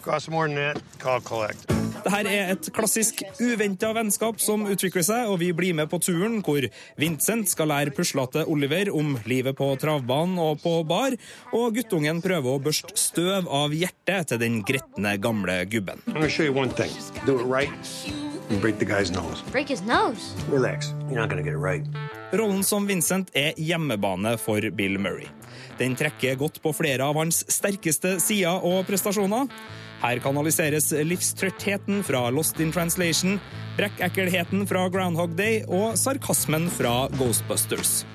[0.01, 0.81] Costs more than that.
[0.99, 1.78] Call collect.
[1.99, 6.37] Dette er et klassisk uventa vennskap som utvikler seg, og vi blir med på turen
[6.45, 6.63] hvor
[6.99, 11.17] Vincent skal lære puslete Oliver om livet på travbanen og på bar,
[11.51, 15.99] og guttungen prøver å børste støv av hjertet til den gretne gamle gubben.
[16.07, 16.93] I'm gonna show you one thing.
[17.25, 17.69] Do it right,
[18.49, 19.43] and break the guy's nose.
[19.51, 20.31] Break his nose.
[20.47, 20.93] Relax.
[21.09, 21.83] You're not gonna get it right.
[22.31, 25.27] Rollen som Vincent er hjemmebane for Bill Murray.
[25.79, 29.51] Den trekker godt på flere av hans sterkeste sider og prestasjoner.
[29.99, 33.35] Her kanaliseres livstrøttheten fra Lost in Translation,
[33.75, 38.05] brekkekkelheten fra Groundhog Day og sarkasmen fra Ghostbusters.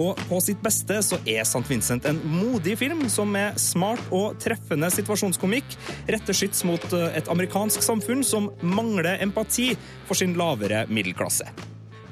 [0.00, 1.62] Og på sitt beste så er St.
[1.68, 5.76] Vincent en modig film som med smart og treffende situasjonskomikk
[6.16, 9.74] retter skyts mot et amerikansk samfunn som mangler empati
[10.08, 11.46] for sin lavere middelklasse.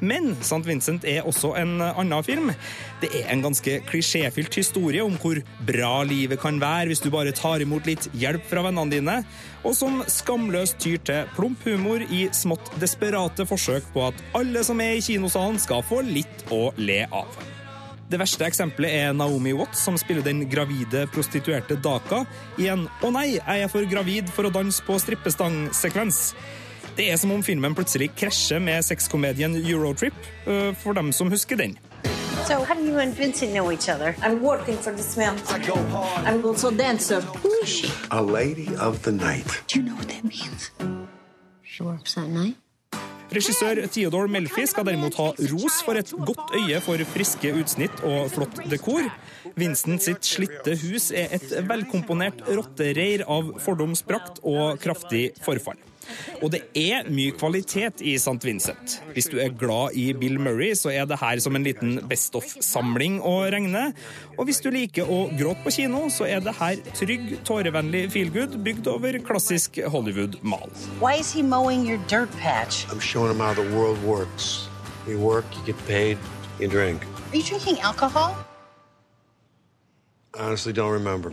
[0.02, 0.60] Men St.
[0.66, 2.50] Vincent er også en annen film.
[3.02, 7.34] Det er en ganske klisjéfylt historie om hvor bra livet kan være hvis du bare
[7.36, 9.16] tar imot litt hjelp fra vennene dine,
[9.62, 14.82] og som skamløst tyr til plump humor i smått desperate forsøk på at alle som
[14.82, 17.38] er i kinosalen, skal få litt å le av.
[18.12, 22.26] Det verste eksempelet er Naomi Watts, som spiller den gravide prostituerte Daka
[22.60, 26.34] i en 'Å nei, jeg er for gravid for å danse på strippestang'-sekvens.
[26.96, 30.14] Det er som om filmen plutselig krasjer med sexkomedien Eurotrip,
[30.46, 31.78] øh, for dem som husker den.
[32.46, 34.12] So, how do you and Vincent know each other?
[34.22, 35.34] I'm working for this man.
[35.48, 36.26] I go hard.
[36.26, 37.20] I'm also dancer.
[37.20, 37.88] Who is she?
[38.10, 39.62] A lady of the night.
[39.68, 40.72] Do you know what that means?
[41.62, 42.56] She works at night.
[43.32, 48.28] Regissør Theodore Melfi skal derimot ha ros for et godt øye for friske utsnitt og
[48.34, 49.08] flott dekor.
[49.56, 55.80] Vincent sitt slitte hus er et velkomponert rottereir av fordomsprakt og kraftig forfall.
[56.42, 58.38] Og det er mye kvalitet i St.
[58.44, 58.98] Vincent.
[59.14, 62.34] Hvis du er glad i Bill Murray, så er det her som en liten Best
[62.38, 63.88] of-samling å regne.
[64.38, 68.58] Og hvis du liker å gråte på kino, så er det her trygg, tårevennlig feelgood
[68.64, 70.70] bygd over klassisk Hollywood-mal.
[71.00, 72.86] Why is he mowing your dirt patch?
[72.90, 74.68] I'm showing him how the world works.
[75.06, 76.18] You work, you get paid,
[76.60, 77.02] you drink.
[77.32, 78.36] Are you drinking alcohol?
[80.34, 81.30] I honestly don't remember.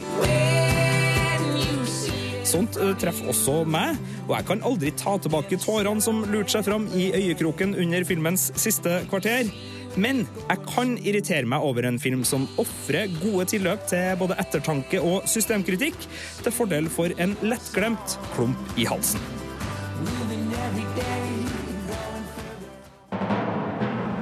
[2.49, 6.65] Sånt eh, treffer også meg, og jeg kan aldri ta tilbake tårene som lurte seg
[6.65, 9.51] fram i øyekroken under filmens siste kvarter.
[9.99, 15.01] Men jeg kan irritere meg over en film som ofrer gode tilløp til både ettertanke
[15.01, 15.97] og systemkritikk,
[16.45, 19.21] til fordel for en lettglemt klump i halsen.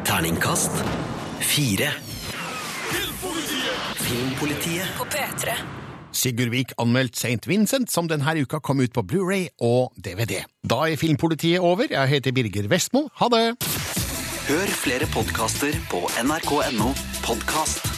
[0.07, 0.83] Terningkast
[1.43, 1.91] fire.
[4.07, 5.86] Filmpolitiet På P3.
[6.17, 7.45] Sigurd Vik anmeldt St.
[7.49, 10.41] Vincent, som denne uka kom ut på Blu-ray og DVD.
[10.65, 11.85] Da er Filmpolitiet over.
[11.91, 13.07] Jeg heter Birger Vestmo.
[13.21, 13.45] Ha det!
[14.47, 16.93] Hør flere podkaster på nrk.no
[17.27, 17.96] podkast.